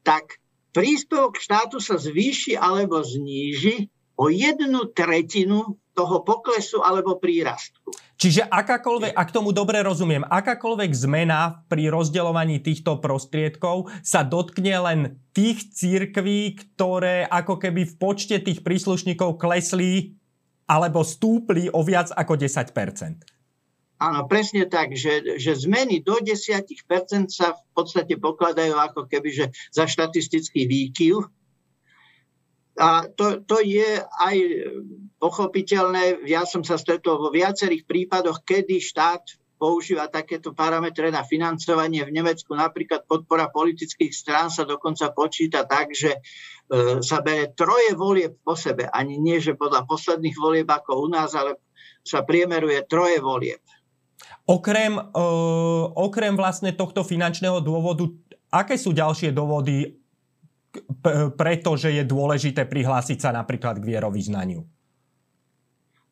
tak 0.02 0.42
príspevok 0.74 1.38
štátu 1.38 1.78
sa 1.78 2.02
zvýši 2.02 2.58
alebo 2.58 3.00
zníži 3.06 3.88
o 4.18 4.28
jednu 4.28 4.90
tretinu 4.92 5.78
toho 5.96 6.22
poklesu 6.28 6.84
alebo 6.84 7.16
prírastku. 7.16 7.96
Čiže 8.20 8.48
akákoľvek, 8.48 9.16
ak 9.16 9.30
tomu 9.32 9.56
dobre 9.56 9.80
rozumiem, 9.80 10.24
akákoľvek 10.28 10.92
zmena 10.92 11.64
pri 11.72 11.88
rozdeľovaní 11.92 12.60
týchto 12.60 13.00
prostriedkov 13.00 13.92
sa 14.04 14.24
dotkne 14.24 14.76
len 14.84 15.00
tých 15.32 15.72
církví, 15.72 16.60
ktoré 16.60 17.28
ako 17.28 17.60
keby 17.60 17.88
v 17.88 17.94
počte 17.96 18.40
tých 18.40 18.64
príslušníkov 18.64 19.40
klesli 19.40 20.16
alebo 20.68 21.04
stúpli 21.04 21.72
o 21.72 21.80
viac 21.84 22.12
ako 22.12 22.36
10% 22.40 23.36
Áno, 23.96 24.28
presne 24.28 24.68
tak, 24.68 24.92
že, 24.92 25.40
že 25.40 25.56
zmeny 25.56 26.04
do 26.04 26.20
10% 26.20 26.68
sa 27.32 27.56
v 27.56 27.64
podstate 27.72 28.20
pokladajú 28.20 28.76
ako 28.76 29.08
keby 29.08 29.30
že 29.32 29.46
za 29.72 29.88
štatistický 29.88 30.68
výkyv 30.68 31.32
a 32.76 33.08
to, 33.08 33.40
to 33.48 33.64
je 33.64 34.04
aj 34.04 34.36
pochopiteľné. 35.20 36.26
Ja 36.28 36.44
som 36.44 36.62
sa 36.62 36.76
stretol 36.76 37.18
vo 37.18 37.30
viacerých 37.32 37.88
prípadoch, 37.88 38.44
kedy 38.44 38.80
štát 38.82 39.24
používa 39.56 40.12
takéto 40.12 40.52
parametre 40.52 41.10
na 41.10 41.24
financovanie. 41.24 42.04
V 42.04 42.12
Nemecku 42.12 42.52
napríklad 42.54 43.08
podpora 43.08 43.48
politických 43.50 44.12
strán 44.12 44.48
sa 44.52 44.68
dokonca 44.68 45.16
počíta 45.16 45.64
tak, 45.64 45.96
že 45.96 46.20
e, 46.20 47.00
sa 47.00 47.24
bere 47.24 47.56
troje 47.56 47.96
volieb 47.96 48.36
po 48.44 48.54
sebe. 48.60 48.86
Ani 48.92 49.16
nie, 49.16 49.40
že 49.40 49.56
podľa 49.56 49.88
posledných 49.88 50.36
volieb 50.36 50.68
ako 50.68 51.08
u 51.08 51.08
nás, 51.08 51.32
ale 51.34 51.58
sa 52.04 52.22
priemeruje 52.22 52.84
troje 52.86 53.18
volieb. 53.24 53.64
Okrem, 54.46 55.00
e, 55.00 55.04
okrem 55.98 56.36
vlastne 56.36 56.76
tohto 56.76 57.08
finančného 57.08 57.64
dôvodu, 57.64 58.06
aké 58.52 58.76
sú 58.76 58.92
ďalšie 58.92 59.32
dôvody, 59.32 59.98
pretože 61.40 61.88
je 61.96 62.04
dôležité 62.04 62.68
prihlásiť 62.68 63.18
sa 63.24 63.32
napríklad 63.32 63.80
k 63.80 63.88
vierovýznaniu? 63.96 64.75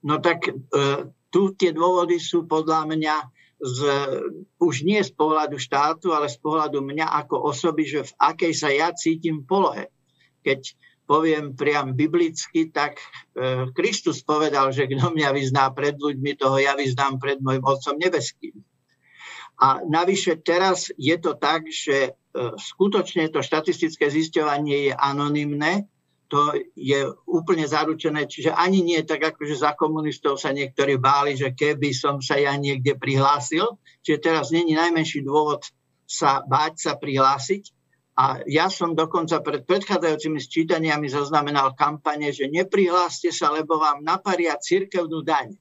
No 0.03 0.19
tak 0.19 0.47
e, 0.47 0.53
tu 1.33 1.55
tie 1.55 1.71
dôvody 1.71 2.19
sú 2.19 2.45
podľa 2.45 2.85
mňa 2.91 3.15
z, 3.63 3.79
už 4.59 4.83
nie 4.83 4.99
z 4.99 5.11
pohľadu 5.15 5.55
štátu, 5.55 6.11
ale 6.11 6.27
z 6.27 6.35
pohľadu 6.43 6.83
mňa 6.83 7.07
ako 7.25 7.47
osoby, 7.47 7.87
že 7.87 8.03
v 8.03 8.13
akej 8.19 8.53
sa 8.53 8.69
ja 8.69 8.91
cítim 8.91 9.47
polohe. 9.47 9.87
Keď 10.43 10.75
poviem 11.07 11.55
priam 11.55 11.95
biblicky, 11.95 12.67
tak 12.71 12.99
e, 12.99 13.71
Kristus 13.71 14.19
povedal, 14.23 14.75
že 14.75 14.87
kto 14.87 15.15
mňa 15.15 15.29
vyzná 15.31 15.71
pred 15.71 15.95
ľuďmi, 15.95 16.31
toho 16.35 16.59
ja 16.59 16.75
vyznám 16.75 17.19
pred 17.23 17.39
môjim 17.39 17.63
Otcom 17.63 17.95
nebeským. 17.95 18.55
A 19.63 19.79
navyše 19.85 20.39
teraz 20.43 20.91
je 20.99 21.15
to 21.19 21.35
tak, 21.39 21.67
že 21.71 22.11
e, 22.11 22.11
skutočne 22.59 23.31
to 23.31 23.39
štatistické 23.39 24.11
zisťovanie 24.11 24.91
je 24.91 24.93
anonymné, 24.95 25.87
to 26.33 26.49
je 26.73 27.13
úplne 27.29 27.61
zaručené, 27.61 28.25
čiže 28.25 28.49
ani 28.49 28.81
nie 28.81 29.05
tak, 29.05 29.21
ako 29.21 29.45
že 29.45 29.61
za 29.61 29.77
komunistov 29.77 30.41
sa 30.41 30.49
niektorí 30.49 30.97
báli, 30.97 31.37
že 31.37 31.53
keby 31.53 31.93
som 31.93 32.25
sa 32.25 32.41
ja 32.41 32.57
niekde 32.57 32.97
prihlásil, 32.97 33.77
čiže 34.01 34.17
teraz 34.17 34.49
není 34.49 34.73
najmenší 34.73 35.21
dôvod 35.21 35.61
sa 36.09 36.41
báť 36.41 36.73
sa 36.89 36.91
prihlásiť. 36.97 37.69
A 38.17 38.41
ja 38.49 38.69
som 38.73 38.97
dokonca 38.97 39.45
pred 39.45 39.61
predchádzajúcimi 39.61 40.41
sčítaniami 40.41 41.05
zaznamenal 41.05 41.77
kampane, 41.77 42.33
že 42.33 42.49
neprihláste 42.49 43.29
sa, 43.29 43.53
lebo 43.53 43.77
vám 43.77 44.01
naparia 44.01 44.57
cirkevnú 44.57 45.21
daň. 45.21 45.53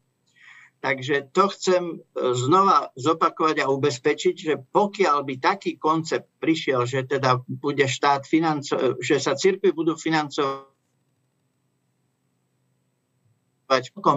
Takže 0.82 1.30
to 1.30 1.46
chcem 1.54 1.82
e, 1.94 1.96
znova 2.34 2.90
zopakovať 2.98 3.62
a 3.62 3.70
ubezpečiť, 3.70 4.34
že 4.34 4.54
pokiaľ 4.58 5.22
by 5.22 5.34
taký 5.38 5.78
koncept 5.78 6.26
prišiel, 6.42 6.90
že 6.90 7.06
teda 7.06 7.38
bude 7.46 7.86
štát 7.86 8.26
financo- 8.26 8.98
že 8.98 9.22
sa 9.22 9.38
cirkvi 9.38 9.70
budú 9.70 9.94
financovať 9.94 10.66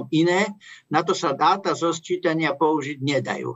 iné, 0.09 0.49
na 0.89 1.05
to 1.05 1.13
sa 1.13 1.37
dáta 1.37 1.77
zo 1.77 1.93
sčítania 1.93 2.57
použiť 2.57 2.97
nedajú. 2.97 3.55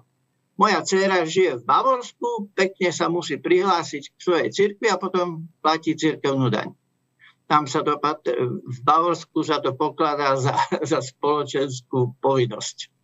Moja 0.61 0.85
dcéra 0.85 1.25
žije 1.25 1.59
v 1.59 1.63
Bavorsku, 1.65 2.53
pekne 2.53 2.93
sa 2.93 3.09
musí 3.09 3.41
prihlásiť 3.41 4.03
k 4.11 4.17
svojej 4.21 4.49
cirkvi 4.53 4.87
a 4.93 5.01
potom 5.01 5.49
platí 5.65 5.97
cirkevnú 5.97 6.53
daň. 6.53 6.77
Tam 7.49 7.65
sa 7.65 7.81
to, 7.81 7.97
v 7.97 8.79
Bavorsku 8.85 9.41
sa 9.41 9.57
to 9.57 9.73
pokladá 9.73 10.37
za, 10.37 10.53
za 10.91 11.01
spoločenskú 11.01 12.21
povinnosť. 12.21 12.98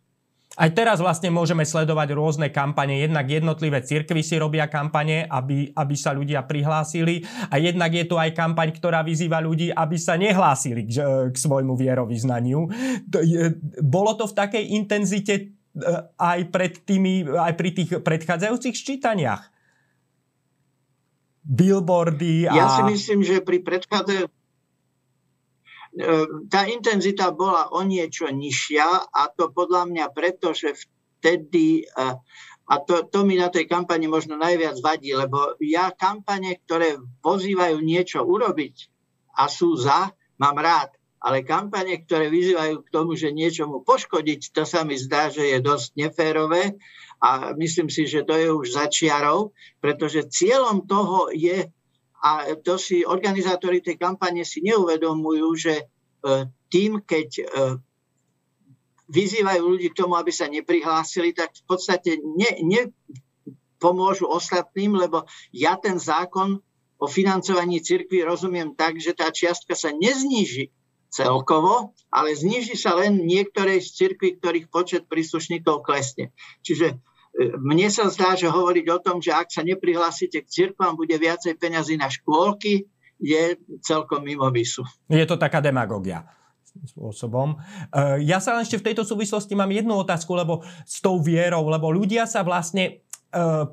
Aj 0.56 0.72
teraz 0.72 1.04
vlastne 1.04 1.28
môžeme 1.28 1.68
sledovať 1.68 2.16
rôzne 2.16 2.48
kampane. 2.48 3.04
Jednak 3.04 3.28
jednotlivé 3.28 3.84
cirkvy 3.84 4.24
si 4.24 4.40
robia 4.40 4.72
kampane, 4.72 5.28
aby, 5.28 5.68
aby 5.76 5.94
sa 5.94 6.16
ľudia 6.16 6.48
prihlásili. 6.48 7.28
A 7.52 7.60
jednak 7.60 7.92
je 7.92 8.08
tu 8.08 8.16
aj 8.16 8.32
kampaň, 8.32 8.72
ktorá 8.72 9.04
vyzýva 9.04 9.44
ľudí, 9.44 9.68
aby 9.68 9.96
sa 10.00 10.16
nehlásili 10.16 10.88
k, 10.88 10.96
k 11.28 11.36
svojmu 11.36 11.76
vierovýznaniu. 11.76 12.72
Bolo 13.84 14.12
to 14.16 14.24
v 14.24 14.34
takej 14.34 14.64
intenzite 14.72 15.34
e, 15.36 15.44
aj, 16.16 16.40
pred 16.48 16.72
tými, 16.88 17.28
aj 17.28 17.52
pri 17.52 17.70
tých 17.76 17.90
predchádzajúcich 18.00 18.74
ščítaniach? 18.74 19.52
billboardy. 21.46 22.50
A... 22.50 22.58
Ja 22.58 22.66
si 22.74 22.82
myslím, 22.90 23.22
že 23.22 23.38
pri 23.38 23.62
predchádzajúcom 23.62 24.45
tá 26.52 26.68
intenzita 26.68 27.32
bola 27.32 27.72
o 27.72 27.80
niečo 27.80 28.28
nižšia 28.28 29.08
a 29.08 29.22
to 29.32 29.48
podľa 29.48 29.88
mňa 29.88 30.06
preto, 30.12 30.52
že 30.52 30.76
vtedy, 30.76 31.88
a 32.68 32.74
to, 32.84 33.08
to 33.08 33.24
mi 33.24 33.40
na 33.40 33.48
tej 33.48 33.64
kampani 33.64 34.04
možno 34.04 34.36
najviac 34.36 34.76
vadí, 34.84 35.16
lebo 35.16 35.56
ja 35.64 35.88
kampane, 35.96 36.60
ktoré 36.66 37.00
pozývajú 37.24 37.80
niečo 37.80 38.20
urobiť 38.26 38.76
a 39.40 39.48
sú 39.48 39.76
za, 39.80 40.12
mám 40.36 40.60
rád. 40.60 40.92
Ale 41.16 41.42
kampane, 41.42 41.96
ktoré 42.04 42.28
vyzývajú 42.28 42.86
k 42.86 42.92
tomu, 42.92 43.16
že 43.16 43.32
niečomu 43.32 43.82
poškodiť, 43.82 44.52
to 44.52 44.62
sa 44.68 44.84
mi 44.84 44.94
zdá, 45.00 45.32
že 45.32 45.48
je 45.48 45.58
dosť 45.64 45.96
neférové 45.96 46.76
a 47.18 47.56
myslím 47.56 47.88
si, 47.88 48.04
že 48.04 48.22
to 48.22 48.36
je 48.36 48.52
už 48.52 48.76
začiarov, 48.76 49.56
pretože 49.80 50.28
cieľom 50.28 50.84
toho 50.84 51.32
je 51.32 51.72
a 52.26 52.58
to 52.58 52.74
si 52.74 53.06
organizátori 53.06 53.78
tej 53.78 53.94
kampane 53.94 54.42
si 54.42 54.58
neuvedomujú, 54.66 55.48
že 55.54 55.74
e, 55.78 55.84
tým, 56.66 57.06
keď 57.06 57.28
e, 57.38 57.44
vyzývajú 59.06 59.62
ľudí 59.62 59.94
k 59.94 59.98
tomu, 60.02 60.18
aby 60.18 60.34
sa 60.34 60.50
neprihlásili, 60.50 61.30
tak 61.30 61.54
v 61.54 61.64
podstate 61.70 62.18
ne, 62.18 62.50
nepomôžu 62.66 64.26
ostatným, 64.26 64.98
lebo 64.98 65.22
ja 65.54 65.78
ten 65.78 66.02
zákon 66.02 66.58
o 66.98 67.06
financovaní 67.06 67.78
cirkvi 67.78 68.26
rozumiem 68.26 68.74
tak, 68.74 68.98
že 68.98 69.14
tá 69.14 69.30
čiastka 69.30 69.78
sa 69.78 69.94
nezníži 69.94 70.74
celkovo, 71.12 71.94
ale 72.10 72.34
zniží 72.34 72.74
sa 72.74 72.98
len 72.98 73.22
niektorej 73.22 73.84
z 73.84 73.88
cirkví, 73.94 74.42
ktorých 74.42 74.66
počet 74.72 75.06
príslušníkov 75.06 75.86
klesne. 75.86 76.34
Čiže 76.66 76.98
mne 77.36 77.88
sa 77.92 78.08
zdá, 78.08 78.32
že 78.32 78.48
hovoriť 78.48 78.86
o 78.88 78.98
tom, 79.00 79.20
že 79.20 79.32
ak 79.32 79.52
sa 79.52 79.60
neprihlásite 79.60 80.40
k 80.40 80.48
cirkvám, 80.48 80.96
bude 80.96 81.12
viacej 81.16 81.60
peňazí 81.60 82.00
na 82.00 82.08
škôlky, 82.08 82.88
je 83.20 83.56
celkom 83.84 84.24
mimo 84.24 84.48
mysu. 84.48 84.84
Je 85.08 85.24
to 85.24 85.40
taká 85.40 85.60
demagogia 85.60 86.24
spôsobom. 86.76 87.56
E, 87.88 88.24
ja 88.28 88.36
sa 88.36 88.60
ešte 88.60 88.76
v 88.76 88.92
tejto 88.92 89.04
súvislosti 89.08 89.56
mám 89.56 89.72
jednu 89.72 89.96
otázku, 89.96 90.28
lebo 90.36 90.60
s 90.84 91.00
tou 91.00 91.16
vierou, 91.24 91.64
lebo 91.72 91.88
ľudia 91.88 92.28
sa 92.28 92.44
vlastne 92.44 92.84
e, 92.84 92.92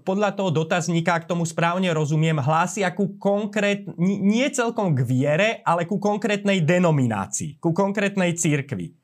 podľa 0.08 0.40
toho 0.40 0.56
dotazníka, 0.56 1.20
k 1.20 1.28
tomu 1.28 1.44
správne 1.44 1.92
rozumiem, 1.92 2.40
hlásia 2.40 2.96
ku 2.96 3.20
konkrét, 3.20 3.84
nie 4.00 4.48
celkom 4.56 4.96
k 4.96 5.04
viere, 5.04 5.50
ale 5.68 5.84
ku 5.84 6.00
konkrétnej 6.00 6.64
denominácii, 6.64 7.60
ku 7.60 7.76
konkrétnej 7.76 8.40
církvi 8.40 9.03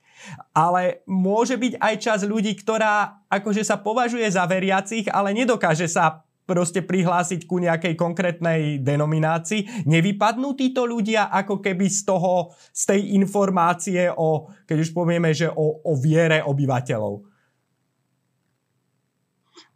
ale 0.54 1.06
môže 1.08 1.56
byť 1.56 1.80
aj 1.80 1.96
čas 2.00 2.20
ľudí, 2.26 2.56
ktorá 2.58 3.26
akože 3.30 3.64
sa 3.64 3.78
považuje 3.80 4.26
za 4.30 4.44
veriacich, 4.50 5.08
ale 5.10 5.34
nedokáže 5.36 5.88
sa 5.88 6.26
proste 6.50 6.82
prihlásiť 6.82 7.46
ku 7.46 7.62
nejakej 7.62 7.94
konkrétnej 7.94 8.82
denominácii. 8.82 9.86
Nevypadnú 9.86 10.58
títo 10.58 10.90
ľudia 10.90 11.30
ako 11.30 11.62
keby 11.62 11.86
z 11.86 12.10
toho, 12.10 12.58
z 12.74 12.84
tej 12.90 13.02
informácie 13.14 14.10
o, 14.10 14.50
keď 14.66 14.78
už 14.82 14.90
povieme, 14.98 15.30
že 15.30 15.46
o, 15.46 15.86
o 15.86 15.94
viere 15.94 16.42
obyvateľov? 16.42 17.14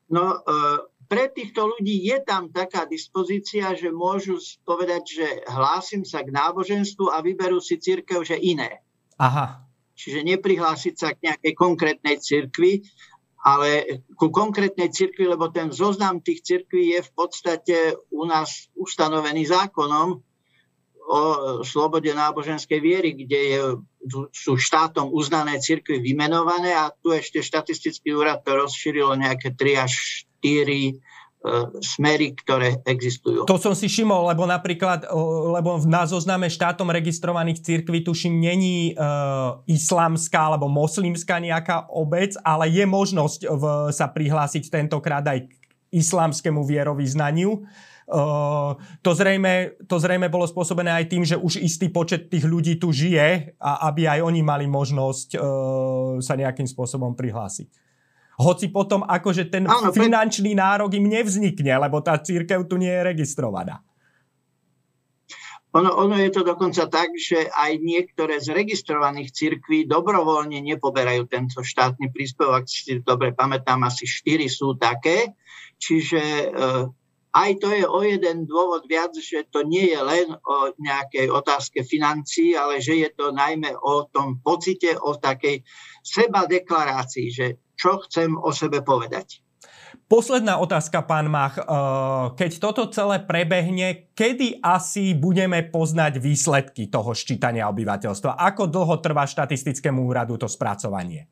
No, 0.10 0.26
e, 0.34 0.38
pre 1.06 1.30
týchto 1.30 1.78
ľudí 1.78 2.10
je 2.10 2.18
tam 2.26 2.50
taká 2.50 2.90
dispozícia, 2.90 3.78
že 3.78 3.94
môžu 3.94 4.42
povedať, 4.66 5.04
že 5.06 5.28
hlásim 5.46 6.02
sa 6.02 6.26
k 6.26 6.34
náboženstvu 6.34 7.06
a 7.14 7.22
vyberú 7.22 7.62
si 7.62 7.78
církev, 7.78 8.26
že 8.26 8.34
iné. 8.42 8.82
Aha. 9.22 9.62
Čiže 9.94 10.26
neprihlásiť 10.26 10.94
sa 10.98 11.14
k 11.14 11.30
nejakej 11.30 11.54
konkrétnej 11.54 12.18
cirkvi, 12.18 12.82
ale 13.44 14.02
ku 14.16 14.32
konkrétnej 14.32 14.90
cirkvi, 14.90 15.28
lebo 15.28 15.52
ten 15.52 15.70
zoznam 15.70 16.24
tých 16.24 16.42
cirkví 16.42 16.96
je 16.98 17.02
v 17.04 17.12
podstate 17.12 17.76
u 18.10 18.24
nás 18.24 18.72
ustanovený 18.74 19.52
zákonom 19.52 20.24
o 21.04 21.22
slobode 21.68 22.08
náboženskej 22.16 22.80
viery, 22.80 23.12
kde 23.12 23.40
je, 23.52 23.60
sú 24.32 24.56
štátom 24.56 25.12
uznané 25.12 25.60
cirkvy 25.60 26.00
vymenované 26.00 26.72
a 26.72 26.96
tu 26.96 27.12
ešte 27.12 27.44
štatistický 27.44 28.16
úrad 28.16 28.40
to 28.48 28.56
rozšírilo 28.56 29.12
nejaké 29.20 29.52
3 29.52 29.84
až 29.84 29.94
4 30.40 30.44
E, 30.44 31.13
smery, 31.84 32.32
ktoré 32.40 32.80
existujú. 32.88 33.44
To 33.44 33.60
som 33.60 33.76
si 33.76 33.92
všimol, 33.92 34.32
lebo 34.32 34.48
napríklad, 34.48 35.04
lebo 35.52 35.84
na 35.84 36.08
zozname 36.08 36.48
štátom 36.48 36.88
registrovaných 36.88 37.60
církví 37.60 38.00
tuším 38.00 38.40
není 38.40 38.92
e, 38.92 39.04
islamská 39.68 40.56
alebo 40.56 40.72
moslimská 40.72 41.44
nejaká 41.44 41.92
obec, 41.92 42.40
ale 42.48 42.72
je 42.72 42.88
možnosť 42.88 43.40
v, 43.52 43.64
sa 43.92 44.08
prihlásiť 44.08 44.72
tentokrát 44.72 45.24
aj 45.28 45.52
k 45.52 45.52
islamskému 45.92 46.64
vierovýznaniu. 46.64 47.68
Uh, 48.04 48.76
to, 49.00 49.16
zrejme, 49.16 49.80
to 49.88 49.96
zrejme 49.96 50.28
bolo 50.28 50.44
spôsobené 50.44 50.92
aj 50.92 51.06
tým, 51.08 51.24
že 51.24 51.40
už 51.40 51.64
istý 51.64 51.88
počet 51.88 52.28
tých 52.28 52.44
ľudí 52.44 52.76
tu 52.76 52.92
žije 52.92 53.56
a 53.56 53.88
aby 53.88 54.12
aj 54.12 54.20
oni 54.28 54.44
mali 54.44 54.68
možnosť 54.68 55.40
uh, 55.40 55.42
sa 56.20 56.36
nejakým 56.36 56.68
spôsobom 56.68 57.16
prihlásiť. 57.16 57.72
Hoci 58.40 58.74
potom 58.74 59.06
akože 59.06 59.54
ten 59.54 59.70
Áno, 59.70 59.94
finančný 59.94 60.58
nárok 60.58 60.98
im 60.98 61.06
nevznikne, 61.06 61.78
lebo 61.78 62.02
tá 62.02 62.18
církev 62.18 62.66
tu 62.66 62.82
nie 62.82 62.90
je 62.90 63.02
registrovaná. 63.06 63.86
Ono, 65.74 65.90
ono 65.90 66.22
je 66.22 66.30
to 66.30 66.46
dokonca 66.46 66.86
tak, 66.86 67.18
že 67.18 67.50
aj 67.50 67.82
niektoré 67.82 68.38
z 68.38 68.54
registrovaných 68.54 69.34
cirkví 69.34 69.90
dobrovoľne 69.90 70.62
nepoberajú 70.62 71.26
tento 71.26 71.66
štátny 71.66 72.14
príspevok. 72.14 72.62
Ak 72.62 72.66
si 72.70 73.02
dobre 73.02 73.34
pamätám, 73.34 73.82
asi 73.82 74.06
štyri 74.06 74.46
sú 74.54 74.78
také. 74.78 75.34
Čiže 75.82 76.22
e, 76.22 76.48
aj 77.34 77.52
to 77.58 77.74
je 77.74 77.90
o 77.90 78.06
jeden 78.06 78.46
dôvod 78.46 78.86
viac, 78.86 79.18
že 79.18 79.50
to 79.50 79.66
nie 79.66 79.90
je 79.90 79.98
len 79.98 80.30
o 80.46 80.78
nejakej 80.78 81.34
otázke 81.34 81.82
financií, 81.82 82.54
ale 82.54 82.78
že 82.78 82.94
je 82.94 83.10
to 83.10 83.34
najmä 83.34 83.74
o 83.74 84.06
tom 84.14 84.38
pocite, 84.46 84.94
o 84.94 85.18
takej 85.18 85.66
seba 86.06 86.46
deklarácii, 86.46 87.28
že 87.34 87.58
čo 87.84 88.00
chcem 88.08 88.40
o 88.40 88.56
sebe 88.56 88.80
povedať. 88.80 89.44
Posledná 90.08 90.58
otázka, 90.64 91.04
pán 91.04 91.28
Mach. 91.28 91.60
Keď 92.40 92.52
toto 92.64 92.88
celé 92.90 93.20
prebehne, 93.20 94.08
kedy 94.16 94.64
asi 94.64 95.12
budeme 95.12 95.60
poznať 95.68 96.24
výsledky 96.24 96.88
toho 96.88 97.12
ščítania 97.12 97.68
obyvateľstva? 97.68 98.40
Ako 98.40 98.72
dlho 98.72 99.04
trvá 99.04 99.28
štatistickému 99.28 100.00
úradu 100.00 100.40
to 100.40 100.48
spracovanie? 100.48 101.28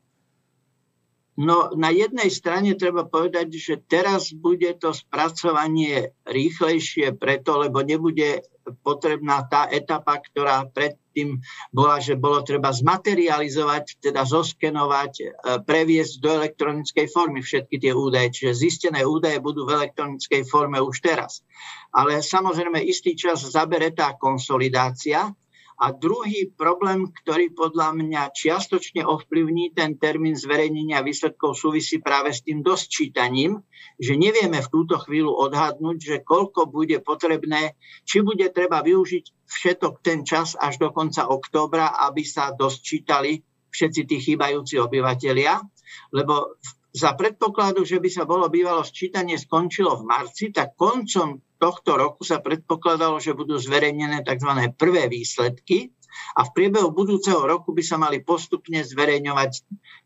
No 1.41 1.73
na 1.73 1.89
jednej 1.89 2.29
strane 2.29 2.77
treba 2.77 3.01
povedať, 3.01 3.49
že 3.57 3.81
teraz 3.81 4.29
bude 4.29 4.69
to 4.77 4.93
spracovanie 4.93 6.13
rýchlejšie 6.29 7.17
preto, 7.17 7.57
lebo 7.57 7.81
nebude 7.81 8.45
potrebná 8.85 9.49
tá 9.49 9.65
etapa, 9.65 10.21
ktorá 10.21 10.69
predtým 10.69 11.41
bola, 11.73 11.97
že 11.97 12.13
bolo 12.13 12.45
treba 12.45 12.69
zmaterializovať, 12.69 13.97
teda 13.97 14.21
zoskenovať, 14.21 15.13
e, 15.17 15.25
previesť 15.65 16.13
do 16.21 16.29
elektronickej 16.29 17.09
formy 17.09 17.41
všetky 17.41 17.81
tie 17.81 17.89
údaje. 17.89 18.37
Čiže 18.37 18.61
zistené 18.61 19.01
údaje 19.01 19.41
budú 19.41 19.65
v 19.65 19.81
elektronickej 19.81 20.45
forme 20.45 20.77
už 20.77 21.01
teraz. 21.01 21.41
Ale 21.89 22.21
samozrejme 22.21 22.85
istý 22.85 23.17
čas 23.17 23.41
zabere 23.49 23.89
tá 23.97 24.13
konsolidácia, 24.13 25.33
a 25.81 25.89
druhý 25.89 26.53
problém, 26.53 27.09
ktorý 27.09 27.57
podľa 27.57 27.97
mňa 27.97 28.21
čiastočne 28.37 29.01
ovplyvní 29.01 29.73
ten 29.73 29.97
termín 29.97 30.37
zverejnenia 30.37 31.01
výsledkov 31.01 31.57
súvisí 31.57 31.97
práve 31.97 32.37
s 32.37 32.45
tým 32.45 32.61
dosčítaním, 32.61 33.65
že 33.97 34.13
nevieme 34.13 34.61
v 34.61 34.69
túto 34.69 35.01
chvíľu 35.01 35.33
odhadnúť, 35.49 35.97
že 35.97 36.17
koľko 36.21 36.69
bude 36.69 37.01
potrebné, 37.01 37.73
či 38.05 38.21
bude 38.21 38.45
treba 38.53 38.85
využiť 38.85 39.25
všetok 39.49 40.05
ten 40.05 40.21
čas 40.21 40.53
až 40.53 40.77
do 40.77 40.93
konca 40.93 41.25
októbra, 41.25 41.97
aby 42.05 42.21
sa 42.21 42.53
dosčítali 42.53 43.41
všetci 43.73 44.01
tí 44.05 44.17
chýbajúci 44.21 44.77
obyvateľia, 44.77 45.65
lebo 46.13 46.61
za 46.91 47.15
predpokladu, 47.15 47.87
že 47.87 48.03
by 48.03 48.09
sa 48.11 48.23
bolo 48.27 48.51
bývalo 48.51 48.83
sčítanie 48.83 49.39
skončilo 49.39 49.95
v 49.99 50.07
marci, 50.07 50.51
tak 50.51 50.75
koncom 50.75 51.39
tohto 51.55 51.95
roku 51.95 52.27
sa 52.27 52.43
predpokladalo, 52.43 53.21
že 53.23 53.37
budú 53.37 53.55
zverejnené 53.55 54.27
tzv. 54.27 54.51
prvé 54.75 55.07
výsledky 55.07 55.95
a 56.35 56.43
v 56.43 56.51
priebehu 56.51 56.91
budúceho 56.91 57.39
roku 57.47 57.71
by 57.71 57.83
sa 57.85 57.95
mali 57.95 58.19
postupne 58.19 58.83
zverejňovať 58.83 59.51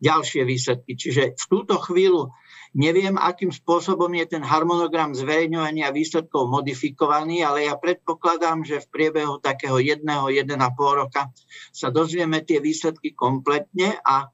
ďalšie 0.04 0.46
výsledky. 0.46 0.94
Čiže 0.94 1.34
v 1.34 1.46
túto 1.50 1.82
chvíľu 1.82 2.30
neviem, 2.76 3.16
akým 3.16 3.50
spôsobom 3.56 4.12
je 4.20 4.38
ten 4.38 4.44
harmonogram 4.44 5.16
zverejňovania 5.16 5.96
výsledkov 5.96 6.52
modifikovaný, 6.52 7.42
ale 7.42 7.72
ja 7.72 7.80
predpokladám, 7.80 8.68
že 8.68 8.84
v 8.84 8.92
priebehu 8.92 9.40
takého 9.40 9.80
jedného, 9.80 10.28
jeden 10.28 10.60
a 10.60 10.70
pol 10.76 11.08
roka 11.08 11.32
sa 11.72 11.88
dozvieme 11.90 12.44
tie 12.44 12.60
výsledky 12.60 13.16
kompletne 13.16 13.96
a 14.04 14.28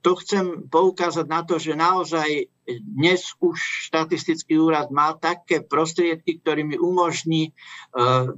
to 0.00 0.16
chcem 0.24 0.68
poukázať 0.72 1.26
na 1.28 1.44
to, 1.44 1.60
že 1.60 1.76
naozaj 1.76 2.48
dnes 2.80 3.36
už 3.42 3.58
štatistický 3.92 4.56
úrad 4.56 4.88
má 4.88 5.12
také 5.18 5.60
prostriedky, 5.60 6.40
ktorými 6.40 6.80
umožní, 6.80 7.50
e, 7.50 7.52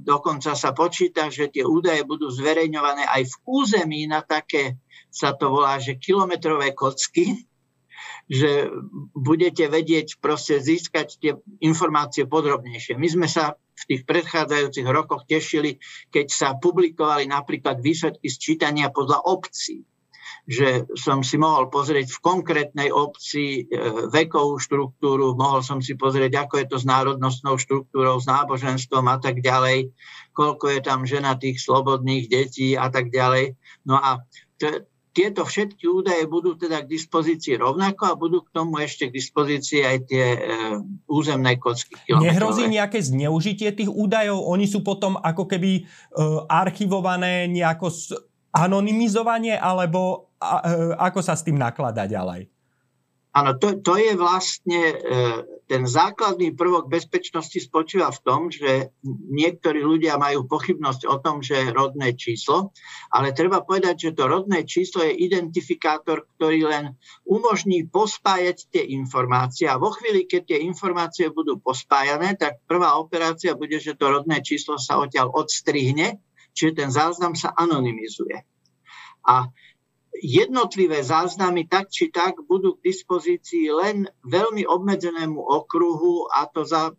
dokonca 0.01 0.57
sa 0.57 0.75
počíta, 0.75 1.31
že 1.31 1.47
tie 1.47 1.63
údaje 1.63 2.03
budú 2.03 2.27
zverejňované 2.27 3.07
aj 3.07 3.29
v 3.29 3.35
území 3.47 4.01
na 4.09 4.25
také, 4.25 4.75
sa 5.13 5.31
to 5.37 5.53
volá, 5.53 5.77
že 5.77 6.01
kilometrové 6.01 6.73
kocky, 6.73 7.45
že 8.27 8.71
budete 9.13 9.67
vedieť 9.67 10.17
proste 10.19 10.57
získať 10.57 11.07
tie 11.19 11.33
informácie 11.59 12.23
podrobnejšie. 12.25 12.95
My 12.95 13.07
sme 13.11 13.27
sa 13.27 13.59
v 13.73 13.83
tých 13.89 14.01
predchádzajúcich 14.07 14.87
rokoch 14.87 15.27
tešili, 15.27 15.77
keď 16.09 16.27
sa 16.31 16.47
publikovali 16.55 17.27
napríklad 17.27 17.83
výsledky 17.83 18.31
sčítania 18.31 18.89
podľa 18.89 19.21
obcí 19.27 19.83
že 20.47 20.87
som 20.99 21.23
si 21.23 21.39
mohol 21.39 21.71
pozrieť 21.71 22.11
v 22.11 22.23
konkrétnej 22.23 22.89
obci 22.91 23.63
e, 23.63 23.79
vekovú 24.11 24.59
štruktúru, 24.59 25.33
mohol 25.39 25.63
som 25.63 25.79
si 25.79 25.95
pozrieť, 25.95 26.47
ako 26.47 26.53
je 26.59 26.67
to 26.67 26.77
s 26.81 26.85
národnostnou 26.85 27.55
štruktúrou, 27.55 28.19
s 28.19 28.27
náboženstvom 28.27 29.05
a 29.07 29.17
tak 29.17 29.39
ďalej, 29.39 29.95
koľko 30.35 30.65
je 30.73 30.79
tam 30.83 31.07
ženatých, 31.07 31.57
slobodných 31.61 32.27
detí 32.27 32.75
a 32.75 32.91
tak 32.91 33.09
ďalej. 33.13 33.55
No 33.87 33.99
a 33.99 34.23
t- 34.59 34.83
tieto 35.13 35.45
všetky 35.45 35.85
údaje 35.85 36.25
budú 36.25 36.57
teda 36.57 36.81
k 36.81 36.89
dispozícii 36.89 37.61
rovnako 37.61 38.03
a 38.09 38.17
budú 38.17 38.41
k 38.41 38.49
tomu 38.49 38.81
ešte 38.81 39.07
k 39.07 39.15
dispozícii 39.15 39.85
aj 39.85 39.97
tie 40.09 40.25
e, 40.33 40.39
územné 41.05 41.61
kocky. 41.61 41.93
Nehrozí 42.09 42.65
nejaké 42.65 42.97
zneužitie 42.99 43.69
tých 43.77 43.93
údajov? 43.93 44.41
Oni 44.41 44.65
sú 44.65 44.81
potom 44.81 45.21
ako 45.21 45.45
keby 45.45 45.71
e, 45.77 45.81
archivované 46.49 47.45
nejako 47.45 47.87
s 47.93 48.09
anonymizovanie, 48.53 49.57
alebo 49.57 50.29
a, 50.37 50.61
e, 50.61 50.93
ako 50.93 51.19
sa 51.25 51.33
s 51.33 51.41
tým 51.41 51.57
nakladá 51.57 52.05
ďalej? 52.05 52.53
Áno, 53.33 53.57
to, 53.57 53.81
to 53.81 53.97
je 53.97 54.13
vlastne 54.13 54.93
e, 54.93 54.97
ten 55.65 55.89
základný 55.89 56.53
prvok 56.53 56.85
bezpečnosti 56.85 57.57
spočíva 57.65 58.13
v 58.13 58.21
tom, 58.21 58.41
že 58.53 58.93
niektorí 59.09 59.81
ľudia 59.81 60.21
majú 60.21 60.45
pochybnosť 60.45 61.09
o 61.09 61.17
tom, 61.17 61.41
že 61.41 61.65
je 61.65 61.73
rodné 61.73 62.13
číslo, 62.13 62.69
ale 63.09 63.33
treba 63.33 63.65
povedať, 63.65 64.05
že 64.05 64.13
to 64.13 64.29
rodné 64.29 64.69
číslo 64.69 65.01
je 65.01 65.17
identifikátor, 65.17 66.29
ktorý 66.37 66.69
len 66.69 66.93
umožní 67.25 67.89
pospájať 67.89 68.69
tie 68.69 68.83
informácie 68.93 69.65
a 69.65 69.81
vo 69.81 69.89
chvíli, 69.97 70.29
keď 70.29 70.53
tie 70.53 70.59
informácie 70.61 71.33
budú 71.33 71.57
pospájané, 71.57 72.37
tak 72.37 72.61
prvá 72.69 73.01
operácia 73.01 73.57
bude, 73.57 73.81
že 73.81 73.97
to 73.97 74.13
rodné 74.13 74.45
číslo 74.45 74.77
sa 74.77 75.01
odtiaľ 75.01 75.33
odstrihne, 75.33 76.21
čiže 76.53 76.85
ten 76.85 76.89
záznam 76.93 77.33
sa 77.33 77.51
anonymizuje. 77.53 78.45
A 79.27 79.49
jednotlivé 80.21 81.01
záznamy 81.01 81.65
tak 81.65 81.89
či 81.89 82.13
tak 82.13 82.37
budú 82.45 82.77
k 82.77 82.93
dispozícii 82.93 83.73
len 83.73 84.05
veľmi 84.23 84.63
obmedzenému 84.69 85.41
okruhu 85.41 86.29
a 86.29 86.45
to 86.47 86.63
za 86.63 86.93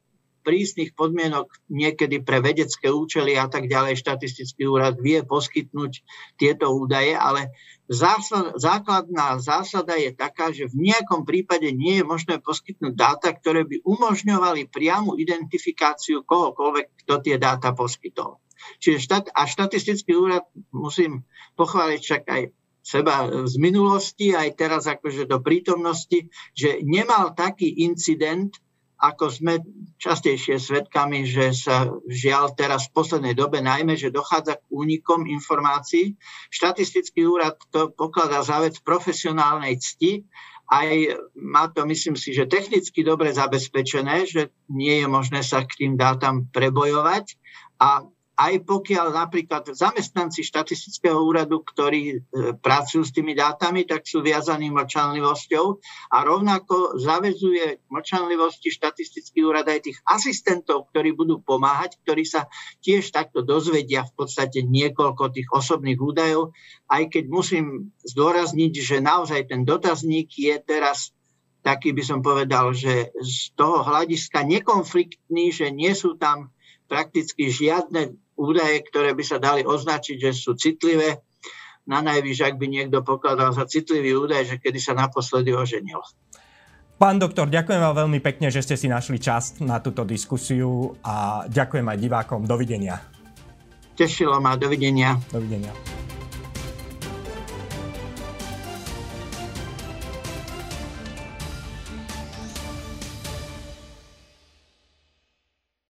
prísnych 0.45 0.93
podmienok 0.93 1.49
niekedy 1.73 2.21
pre 2.21 2.45
vedecké 2.45 2.93
účely 2.93 3.35
a 3.41 3.49
tak 3.49 3.65
ďalej 3.65 3.97
štatistický 3.97 4.69
úrad 4.69 5.01
vie 5.01 5.25
poskytnúť 5.25 6.05
tieto 6.37 6.69
údaje, 6.69 7.17
ale 7.17 7.49
zásad, 7.89 8.53
základná 8.61 9.41
zásada 9.41 9.97
je 9.97 10.13
taká, 10.13 10.53
že 10.53 10.69
v 10.69 10.93
nejakom 10.93 11.25
prípade 11.25 11.73
nie 11.73 11.99
je 11.99 12.05
možné 12.05 12.45
poskytnúť 12.45 12.93
dáta, 12.93 13.33
ktoré 13.33 13.65
by 13.65 13.81
umožňovali 13.89 14.69
priamu 14.69 15.17
identifikáciu 15.17 16.23
kohokoľvek, 16.29 17.09
kto 17.09 17.15
tie 17.25 17.41
dáta 17.41 17.73
poskytol. 17.73 18.37
Čiže 18.79 18.99
štát, 19.03 19.25
a 19.35 19.47
štatistický 19.47 20.13
úrad, 20.17 20.45
musím 20.71 21.27
pochváliť 21.59 22.01
však 22.01 22.23
aj 22.29 22.43
seba 22.85 23.49
z 23.49 23.55
minulosti, 23.57 24.37
aj 24.37 24.61
teraz 24.61 24.85
akože 24.85 25.25
do 25.25 25.41
prítomnosti, 25.41 26.29
že 26.53 26.85
nemal 26.85 27.33
taký 27.33 27.81
incident, 27.89 28.53
ako 29.01 29.29
sme 29.29 29.55
častejšie 30.01 30.57
svedkami, 30.57 31.29
že 31.29 31.53
sa 31.53 31.93
žiaľ 32.09 32.57
teraz 32.57 32.89
v 32.89 32.95
poslednej 32.97 33.35
dobe 33.37 33.61
najmä, 33.61 34.01
že 34.01 34.15
dochádza 34.15 34.61
k 34.61 34.65
únikom 34.71 35.29
informácií. 35.29 36.17
Štatistický 36.49 37.27
úrad 37.29 37.59
to 37.69 37.93
pokladá 37.93 38.41
za 38.41 38.65
vec 38.65 38.81
profesionálnej 38.81 39.77
cti, 39.77 40.25
aj 40.65 41.21
má 41.37 41.69
to, 41.69 41.85
myslím 41.85 42.17
si, 42.17 42.33
že 42.33 42.49
technicky 42.49 43.05
dobre 43.05 43.37
zabezpečené, 43.37 44.25
že 44.25 44.49
nie 44.73 45.05
je 45.05 45.07
možné 45.09 45.45
sa 45.45 45.61
k 45.61 45.85
tým 45.85 45.93
dátam 46.01 46.49
prebojovať 46.49 47.37
a 47.77 48.09
aj 48.35 48.67
pokiaľ 48.67 49.15
napríklad 49.15 49.63
zamestnanci 49.71 50.43
štatistického 50.43 51.15
úradu, 51.15 51.63
ktorí 51.63 52.03
e, 52.11 52.17
pracujú 52.59 53.07
s 53.07 53.15
tými 53.15 53.31
dátami, 53.39 53.87
tak 53.87 54.03
sú 54.11 54.27
viazaní 54.27 54.75
mlčanlivosťou 54.75 55.67
a 56.11 56.17
rovnako 56.27 56.99
zavezuje 56.99 57.87
mlčanlivosti 57.87 58.75
štatistický 58.75 59.47
úrad 59.47 59.71
aj 59.71 59.87
tých 59.87 59.99
asistentov, 60.03 60.91
ktorí 60.91 61.15
budú 61.15 61.39
pomáhať, 61.47 61.95
ktorí 62.03 62.27
sa 62.27 62.51
tiež 62.83 63.15
takto 63.15 63.47
dozvedia 63.47 64.03
v 64.03 64.13
podstate 64.19 64.67
niekoľko 64.67 65.31
tých 65.31 65.47
osobných 65.55 66.03
údajov, 66.03 66.51
aj 66.91 67.15
keď 67.15 67.25
musím 67.31 67.95
zdôrazniť, 68.03 68.73
že 68.83 68.97
naozaj 68.99 69.47
ten 69.47 69.63
dotazník 69.63 70.35
je 70.35 70.59
teraz 70.59 71.15
taký 71.65 71.97
by 71.97 72.03
som 72.05 72.21
povedal, 72.21 72.77
že 72.77 73.09
z 73.25 73.57
toho 73.57 73.81
hľadiska 73.81 74.45
nekonfliktný, 74.45 75.49
že 75.49 75.73
nie 75.73 75.97
sú 75.97 76.21
tam 76.21 76.53
prakticky 76.93 77.49
žiadne 77.49 78.21
údaje, 78.39 78.83
ktoré 78.87 79.15
by 79.15 79.25
sa 79.25 79.39
dali 79.39 79.63
označiť, 79.63 80.17
že 80.19 80.31
sú 80.35 80.55
citlivé. 80.59 81.23
Na 81.85 82.01
najvyš, 82.01 82.49
ak 82.49 82.55
by 82.57 82.67
niekto 82.67 83.05
pokladal 83.05 83.53
za 83.53 83.69
citlivý 83.69 84.17
údaj, 84.17 84.49
že 84.49 84.57
kedy 84.57 84.81
sa 84.81 84.97
naposledy 84.97 85.53
oženil. 85.53 86.01
Pán 86.97 87.21
doktor, 87.21 87.51
ďakujem 87.51 87.83
vám 87.83 88.07
veľmi 88.07 88.25
pekne, 88.25 88.49
že 88.49 88.65
ste 88.65 88.81
si 88.81 88.89
našli 88.89 89.21
čas 89.21 89.61
na 89.61 89.83
túto 89.85 90.07
diskusiu 90.09 90.97
a 91.05 91.45
ďakujem 91.45 91.85
aj 91.85 91.99
divákom. 92.01 92.41
Dovidenia. 92.49 93.03
Tešilo 93.99 94.41
ma, 94.41 94.57
dovidenia. 94.57 95.19
Dovidenia. 95.29 95.75